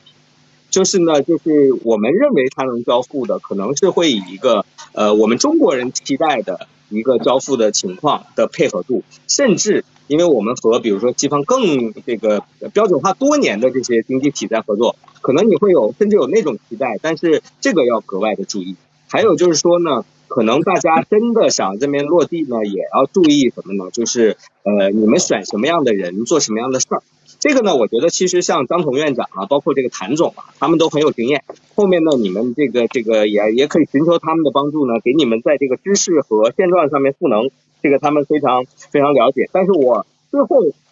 [0.69, 12.43] 就是呢，就是我们认为它能交付的，可能是会以一个呃我们中国人期待的一个交付的情况的配合度，甚至因为我们和比如说西方更这个
[12.73, 18.75] 标准化多年的这些经济体在合作，可能你会有甚至有那种期待，但是这个要格外的注意。
[19.07, 23.89] 还有就是说呢，可能大家真的想这边落地呢，也要注意什么呢？
[23.91, 27.01] 就是呃你们选什么样的人做什么样的事儿。
[27.39, 31.45] 这个呢，我觉得其实像张彤院长啊，包括这个谭总啊，他们都很有经验。
[31.73, 37.49] 后面呢，你们这个这个也也可以寻求他们的帮助呢，给你们在这个知识和现状上面赋能，
[37.81, 39.49] 这个他们非常非常了解。
[39.53, 40.47] 但是我最后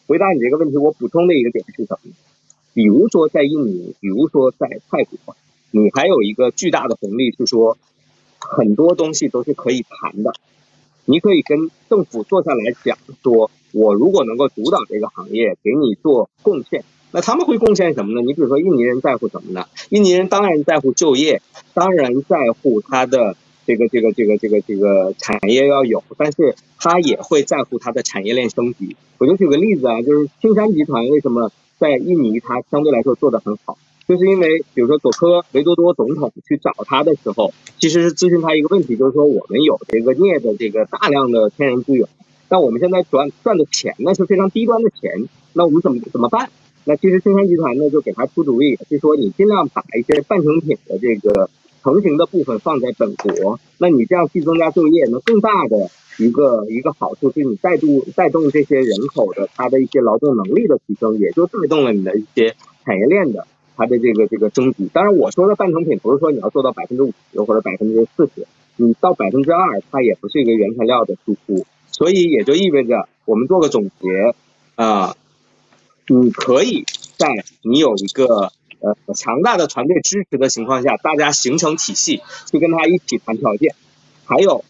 [0.08, 2.14] 回答你这个问题，我补充的一个点是什么？
[2.74, 5.36] 比如说在印尼，比如说在泰国，
[5.72, 7.78] 你还有一个巨大的红利是说，
[8.40, 10.34] 很多东西都是可以谈的。
[11.04, 18.22] 你可以跟政府坐下来讲说，我如果能够主导这个行业，给你做贡献，那他们会贡献什么呢？
[18.26, 19.66] 你比如说印尼人在乎什么呢？
[19.90, 21.42] 印尼人当然在乎就业，
[21.74, 28.96] 当然在乎他的这个这个这个这个这个产业要有，但是他也会在乎他的产业链升级。
[29.18, 33.78] 我就举个例子啊，就是青山集团为什么在印尼它相对来说做得很好？
[34.08, 42.08] 就是因为，比如说佐科维多多总统去找他的时候，其实是咨询他一个问题，就是说我们有这个镍的这个大量的天然资源，
[42.50, 46.50] 但我们现在赚赚的钱呢是非常低端的钱，那我们怎么怎么办？
[46.86, 51.50] 那其实青山集团呢就给他出主意，是说你尽量把一些半成品的这个
[51.84, 63.46] 成型的部分放在本国，那你这样既增加就业，那更大的一个一个好处是你带动带动这些人口的他的一些劳动能力的提升，也就带动了你的一些产业链的。
[63.80, 71.64] 它的这个这个升级，当然我说的半成品不是说你要做到百分之五十或者百分之四十，你到百分之二，它也不是一个原材料的输出，
[71.98, 74.36] 所以也就意味着我们做个总结
[74.76, 75.16] 啊、
[76.06, 76.86] 你可以
[77.18, 77.28] 在
[77.64, 82.22] 你有一个呃强大的团队支持的情况下，大家形成体系，
[82.52, 83.74] 去跟他一起谈条件，
[84.26, 84.64] 还有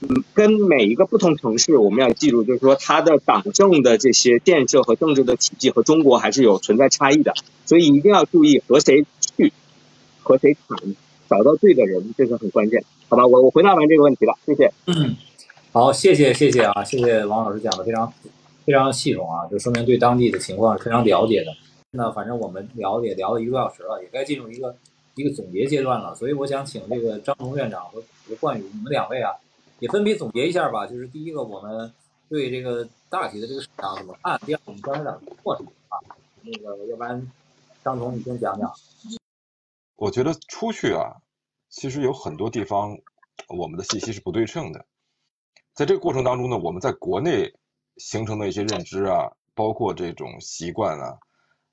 [0.00, 7.34] 嗯，跟每一个不同城市，我们要记住，就是说它的党政的这些建设和政治的体系和中国还是有存在差异的，
[7.66, 9.04] 所以一定要注意和谁
[9.36, 9.52] 去，
[10.22, 10.94] 和谁谈，
[11.28, 13.26] 找到对的人，这是很关键，好吧？
[13.26, 14.72] 我我回答完这个问题了，谢谢。
[15.70, 18.10] 好，谢谢谢谢啊，谢谢王老师讲的非常
[18.64, 21.52] 非常系统啊，就说明对当地的情况是非常了解的。
[21.90, 24.74] 那反正我们聊也聊了一个多小时了，也该进入一个
[25.14, 29.32] 一个总结阶段了，所以我想请这个张彤院长和和冠宇你们两位啊。
[29.80, 31.92] 也分别总结一下吧，就是第一个，我们
[32.28, 36.00] 对这个大体的这个市场怎么看；第二，我们刚才讲过程啊，
[36.42, 37.30] 那个要不然
[37.84, 38.72] 张总你先讲讲。
[39.94, 41.18] 我觉得出去啊，
[41.68, 42.98] 其实有很多地方
[43.46, 44.84] 我们的信息是不对称的，
[45.78, 47.54] 在这个过程当中呢，我们在国内
[47.98, 51.16] 形成的一些认知啊，包括这种习惯啊，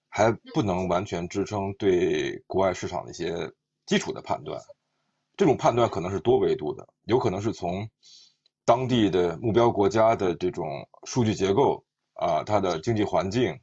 [0.09, 3.51] 还不能完全支撑对国外市场的一些
[3.87, 4.61] 基础的判断。
[5.35, 7.89] 这种判断可能是多维度的，有可能是从
[8.63, 11.83] 当地的目标国家的这种数据结构
[12.13, 13.59] 啊，它的经济环境，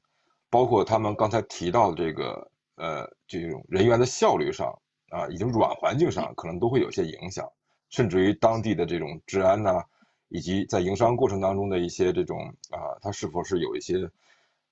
[0.51, 4.77] 包括他们刚才提到的这个呃这种人员的效率上
[5.11, 7.49] 啊，以及软环境上，可能都会有些影响，
[7.91, 9.81] 甚至于当地的这种治安呐，
[10.33, 12.39] 以及在营商过程当中的一些这种
[12.71, 14.11] 啊，它是否是有一些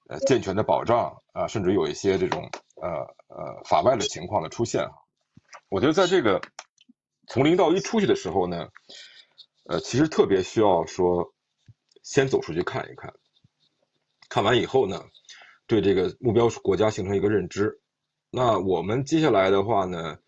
[0.09, 2.49] 呃健全的保障啊，甚至有一些这种
[2.83, 2.89] 呃
[3.29, 4.91] 呃法外的情况的出现啊，
[5.69, 6.41] 我觉得在这个。
[7.33, 8.71] 从零到一出去的时候呢，
[9.69, 11.33] 呃，其实特别需要说，
[12.03, 13.15] 先走出去看一看，
[14.29, 15.05] 看完以后呢，
[15.69, 17.81] 对这个目标国家形成一个认知。
[18.33, 20.19] 那我们接下来的话呢，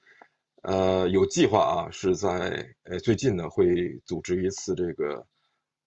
[0.62, 5.26] 呃，有计划啊，是在呃最近呢会组织一次这个，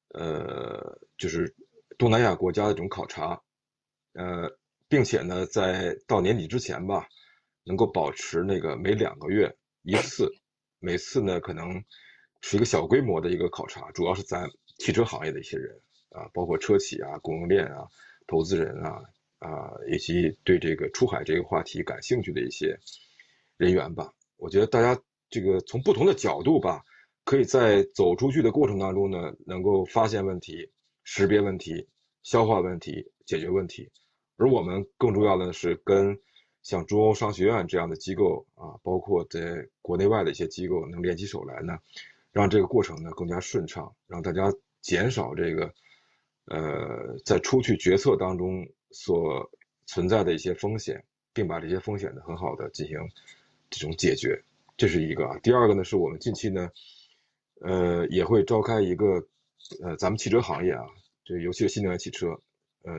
[0.09, 1.55] 呃，就是
[1.97, 3.41] 东南亚国家的这种考察，
[4.13, 4.51] 呃，
[4.89, 7.07] 并且呢，在到年底之前吧，
[7.63, 10.29] 能够保持那个每两个月一次。
[10.79, 11.83] 每次呢，可能
[12.41, 14.47] 是一个小规模的一个考察，主要是咱
[14.77, 15.73] 汽车行业的一些人
[16.09, 17.87] 啊，包括车企啊、供应链啊、
[18.27, 19.01] 投资人啊
[19.39, 22.77] 啊，以及对这个出海这个话题感兴趣的一些
[23.57, 24.13] 人员吧。
[24.45, 26.83] 我觉得大家这个从不同的角度吧，
[27.23, 30.69] 可以在走出去的过程当中呢，能够发现问题、
[31.03, 31.87] 识别问题、
[32.21, 33.89] 消化问题、解决问题。
[34.37, 36.15] 而我们更重要的是跟。
[36.61, 41.77] 像中欧商学院这样的机构啊，包括在国内外的一些机构，能联起手来呢，
[42.31, 45.71] 让这个过程呢更加顺畅，让大家减少这个，
[46.45, 49.47] 呃，在出去决策当中所
[49.85, 52.97] 存在的一些风险，并把这些风险呢很好的进行
[53.69, 54.43] 这种解决，
[54.77, 55.37] 这是一个啊。
[55.39, 56.71] 第二个呢，是我们近期呢，
[57.61, 59.27] 呃，也会召开一个，
[59.81, 60.85] 呃，咱们汽车行业啊，
[61.23, 62.27] 这尤其是新能源汽车，
[62.83, 62.93] 呃，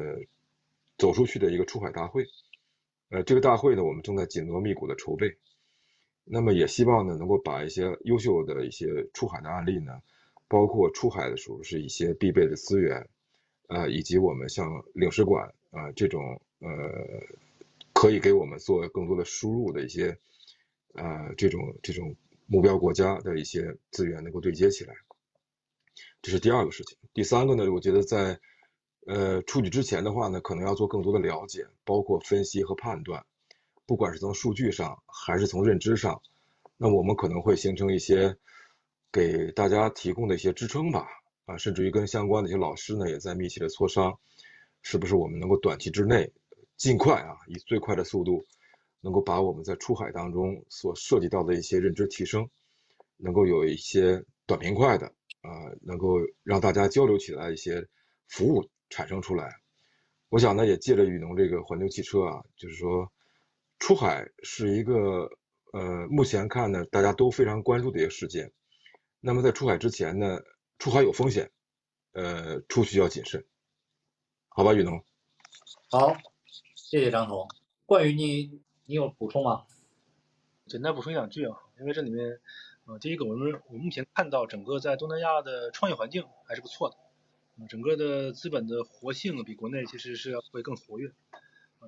[0.99, 2.27] 走出去的一个出海大会。
[3.11, 5.37] 呃，这个大会呢，我们正在紧锣密鼓的筹备，
[6.25, 10.03] 那么也希望呢，能够把一些优秀的一些出海的案例呢，
[10.49, 13.09] 包括出海的时候是一些必备的资源，
[13.69, 16.69] 呃，以及我们像领事馆啊这种呃，
[17.93, 20.19] 可以给我们做更多的输入的一些，
[20.97, 22.17] 呃，这种这种
[22.47, 24.95] 目标国家的一些资源能够对接起来，
[26.23, 26.99] 这是第二个事情。
[27.15, 28.39] 第三个呢，我觉得在。
[29.09, 33.25] 呃，出去之前的话呢，可能要做更多的了解，包括分析和判断，
[33.87, 36.21] 不管是从数据上还是从认知上，
[36.77, 38.37] 那我们可能会形成一些
[39.13, 41.07] 给大家提供的一些支撑吧，
[41.45, 44.19] 啊，甚至于跟相关的一些老师呢也在密切的磋商，
[44.83, 46.33] 是不是我们能够短期之内
[46.77, 48.45] 尽快啊，以最快的速度，
[49.07, 52.51] 能够把我们在出海当中所涉及到的一些认知提升，
[53.17, 55.07] 能够有一些短平快的
[55.43, 55.51] 啊，
[55.81, 57.87] 能够让大家交流起来一些
[58.27, 58.69] 服务。
[58.89, 59.51] 产生出来，
[60.29, 63.13] 我想呢，也借着雨农这个环球汽车啊，就是说，
[63.81, 65.29] 出海是一个
[65.73, 68.53] 呃，目前看呢，大家都非常关注的一个事件。
[69.19, 70.39] 那么在出海之前呢，
[70.79, 71.51] 出海有风险，
[72.13, 73.45] 呃，出去要谨慎，
[74.51, 75.05] 好吧，雨农。
[75.91, 76.17] 好，
[76.77, 77.49] 谢谢张总。
[77.87, 79.65] 关于你，你有补充吗？
[80.67, 82.41] 简单补充两句啊，因为这里面，
[82.85, 86.97] 呃，第一个，我们我目前看到整个在东南亚的创业环境还是不错的。
[87.59, 91.11] 呃整个的资本的活性比国内其实是要会更活跃，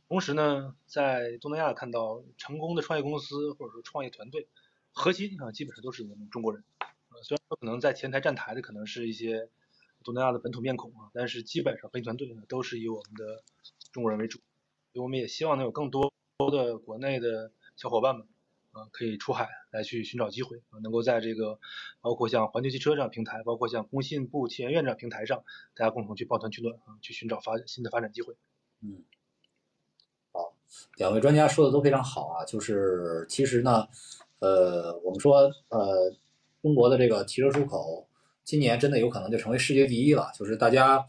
[0.09, 4.49] 同时呢，在东南亚看到成功的创业公司或者说创业团队，
[4.93, 6.65] 核心啊基本上都是我们中国人，
[7.11, 9.49] 呃虽然说可能在前台站台的可能是一些
[10.03, 13.45] 东南亚的本土面孔啊，但是基本上核心团队呢都是以我们的
[13.93, 14.39] 中国人为主，
[14.93, 16.13] 所以我们也希望能有更多
[16.47, 18.25] 的国内的小伙伴们
[18.71, 18.87] 啊。
[18.93, 21.59] 可以出海来去寻找机会，能够在这个
[22.01, 25.43] 包括像环球汽车这样平台，包括像工信部、汽研院这样平台上，
[25.75, 28.37] 大家共同去抱团取暖啊，去寻找发新的发展机会。
[28.83, 29.03] 嗯，
[30.31, 30.55] 好，
[30.97, 33.89] 两位专家说的都非常好啊，就是其实呢，
[34.39, 36.15] 呃，我们说呃，
[36.63, 38.07] 中国的这个汽车出口，
[38.45, 40.31] 今年真的有可能就成为世界第一了。
[40.39, 41.05] 就是大家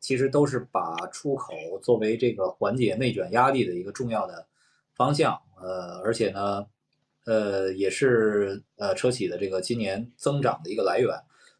[0.00, 4.48] 其实都是把出口作为这个缓解内卷压力的一个重要的
[4.96, 6.66] 方向，呃，而且呢，
[7.26, 11.10] 呃，也是呃车企的这个今年增长的一个来源。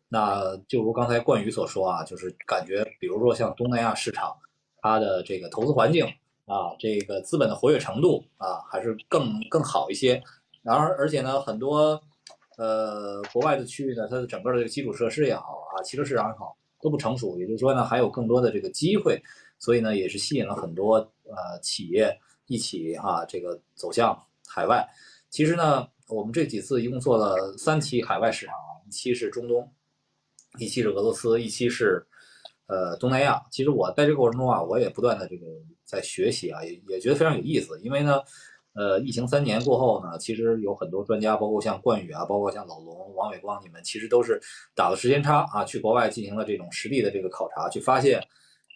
[0.08, 4.34] 那就如刚才冠宇所说啊，就是感觉比如说像东南亚市场，
[4.80, 6.06] 它的这个投资环境
[6.44, 10.22] 啊，这个资本的活跃程度啊，还是更更好一些。
[10.62, 12.00] 然而，而且呢，很多
[12.56, 17.36] 呃国外的区域呢，它的整个的这个基础设施也好啊，汽车市场也好，都不成熟。
[17.38, 19.20] 也就是说呢，还有更多的这个机会，
[19.58, 22.16] 所以呢，也是吸引了很多呃企业
[22.46, 24.88] 一起啊，这个走向海外。
[25.28, 28.54] 其实呢，我们这几次一共做了三期海外市场，
[28.86, 29.70] 一期是中东。
[30.58, 32.06] 一期是俄罗斯，一期是
[32.66, 33.44] 呃东南亚。
[33.50, 35.44] 其实我在这过程中啊，我也不断的这个
[35.84, 37.78] 在学习啊，也也觉得非常有意思。
[37.82, 38.20] 因为呢，
[38.72, 44.40] 呃，疫情三年过后呢，其实有很多专家，包括像冠宇啊，包括像老龙、王伟光，你们其实都是
[44.74, 48.26] 打了时间差啊，去国外进行了这种实地的这个考察，去发现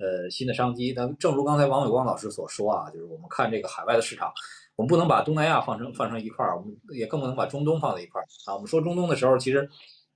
[0.01, 0.92] 呃新的商机。
[0.96, 4.32] 那正如刚才王伟光老师所说啊，就是我们看这个海外的市场，
[4.74, 8.55] 我们不能把东南亚放成放成一块儿，我们也更不能把中东放在一块儿啊。
[8.55, 9.68] 我们说中东的时候，其实。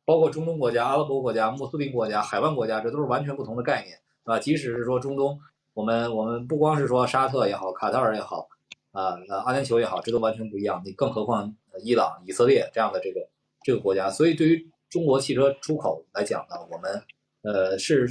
[0.07, 5.41] 包括中东国家、阿拉伯国家、穆斯林国家、海湾国家，这都是完全不同的概念，啊，即使是说中东，
[5.73, 8.47] 我们我们不光是说沙特也好、卡塔尔也好，
[8.93, 10.83] 啊，呃，阿联酋也好，这都完全不一样。
[10.85, 11.51] 你更何况
[11.83, 13.27] 伊朗、以色列这样的这个
[13.63, 14.11] 这个国家。
[14.11, 17.03] 所以，对于中国汽车出口来讲呢，我们
[17.41, 18.07] 呃是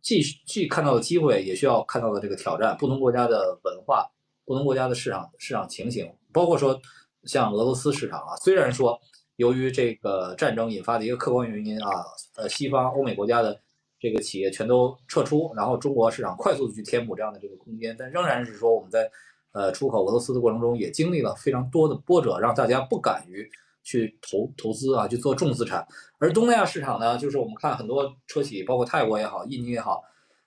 [0.00, 2.76] 既既看到的机会，也需要看到的这个挑战。
[2.76, 4.10] 不同国家的文化、
[4.44, 6.80] 不同国家的市场市场情形，包括说
[7.24, 9.00] 像俄罗斯市场啊，虽然说。
[9.36, 12.04] 由于这个战争引发的一个客观原因啊，
[12.36, 13.58] 呃，西方欧美国家的
[13.98, 19.10] 这个企业全都撤出，然后中国市场快速的去填补这样的这个空间，但仍然是说我们在
[19.52, 23.50] 呃出口俄罗斯的过程中也经历了非常多的波折，让大家不敢于
[23.82, 25.86] 去投投资啊，去做重资产。
[26.18, 30.02] 而东南亚市场呢，就是我们看很多车企，包括泰国也好，印尼也好，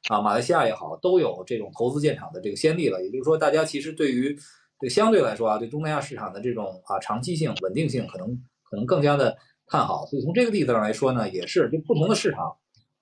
[0.09, 3.03] 啊，马来西亚也好，都有这种投资建厂的这个先例了。
[3.03, 4.37] 也就是说，大家其实对于
[4.79, 8.41] 这相对来说啊，对东南亚市场的这种啊长期性、稳定性可能。
[8.69, 12.51] 可能更加的看好，所以从这个例子上来说呢，也是就不同的市场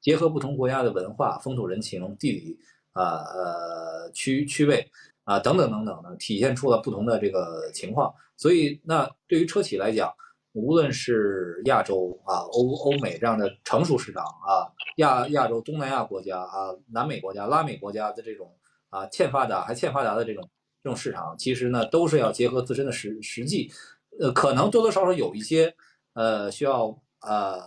[0.02, 2.58] 结合不同国家的文化、风土人情、地理
[2.92, 4.86] 啊呃区区位
[5.24, 8.14] 啊等等等等呢，体现出了不同的这个情况。
[8.42, 10.12] 所以那对于车企来讲，
[10.54, 14.66] 无论是亚洲啊、欧欧美这样的成熟市场啊，
[14.98, 18.52] 亚亚洲、东南亚国家啊、南美国家、拉美国家的这种
[18.90, 20.50] 啊欠发达还欠发达的这种
[20.84, 23.72] 这种市场，其实呢都是要结合自身的实实际。
[24.20, 25.74] 呃，可能多多少少有一些，
[26.14, 27.62] 呃，需要呃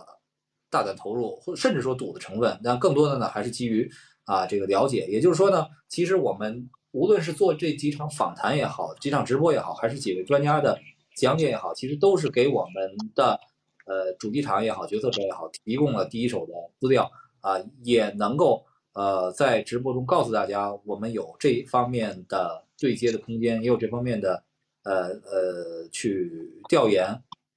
[0.69, 3.89] 大胆投入，或甚至说赌的成分，但更多的呢，还是基于
[4.25, 5.07] 啊这个了解。
[5.07, 10.79] 也就是说呢，其实我们无论是做这几场访谈也好，几场直播也好，还是几位专家的
[11.15, 13.39] 讲解也好，其实都是给我们的
[13.85, 24.43] 呃主机厂也好，决策者也好，提供了第一手的资料啊，也能够呃在直播中告诉大家，我们有这方面的对接的空间，也有这方面的。
[24.87, 26.31] 呃呃，去
[26.69, 27.07] 调研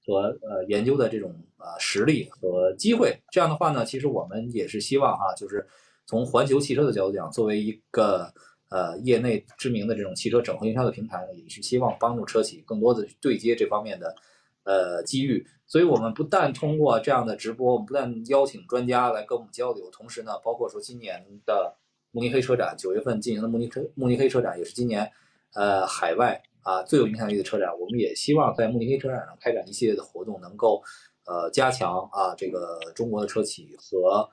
[0.06, 5.68] 和呃研究的这种呃实力和机会，这样的话呢，其实我们也是希望哈，就是
[6.06, 8.32] 从环球汽车的角度讲，作为一个
[8.70, 14.14] 呃业内知名的这种汽车整合营销的平台呢，也是希望帮助车企更多的去对接这方面的
[14.64, 15.46] 呃机遇。
[15.66, 21.76] 所以我们不但通过这样的直播，我们不但邀请专家来跟我们交流，同时呢，包括说今年的
[22.10, 25.10] 慕尼黑车展，九月份进行的慕尼黑慕尼黑车展，也是今年
[25.54, 26.42] 呃海外。
[26.62, 30.82] 啊，最有影响力的车展，我们也希望在慕尼黑车展上开展一系列的活动，能够
[31.24, 34.28] 呃加强啊这个中国的车企和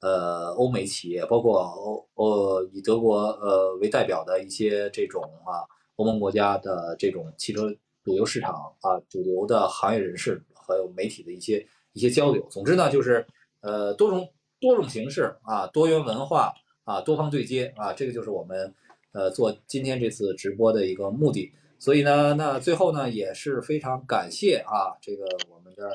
[0.00, 5.64] 呃欧美企业，包括欧呃以德国呃为代表的一些这种啊
[5.96, 7.70] 欧盟国家的这种汽车
[8.02, 12.46] 主流市场啊主流的行业人士还有媒体的一些一些交流。
[12.50, 13.26] 总之呢，就是
[13.60, 14.28] 呃多种
[14.58, 16.52] 多种形式啊多元文化
[16.84, 18.74] 啊多方对接啊，这个就是我们
[19.12, 21.52] 呃做今天这次直播的一个目的。
[21.78, 25.90] 所以呢，那最后呢，也是非常感谢啊，这个我们的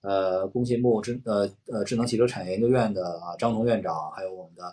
[0.00, 4.64] 呃工信部智呃呃智能汽车产业研究院的啊张龙院长，还有我们的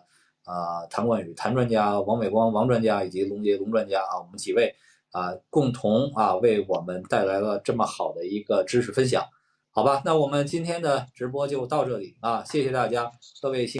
[0.43, 4.73] 啊谭冠宇谭专家、王伟光王专家以及龙杰龙专家啊，我们几位
[5.11, 9.23] 啊共同啊为我们带来了这么好的一个知识分享，
[9.71, 10.01] 好吧？
[10.05, 13.11] 那我们今天的直播就到这里啊，谢谢大家，
[13.41, 13.73] 各位新。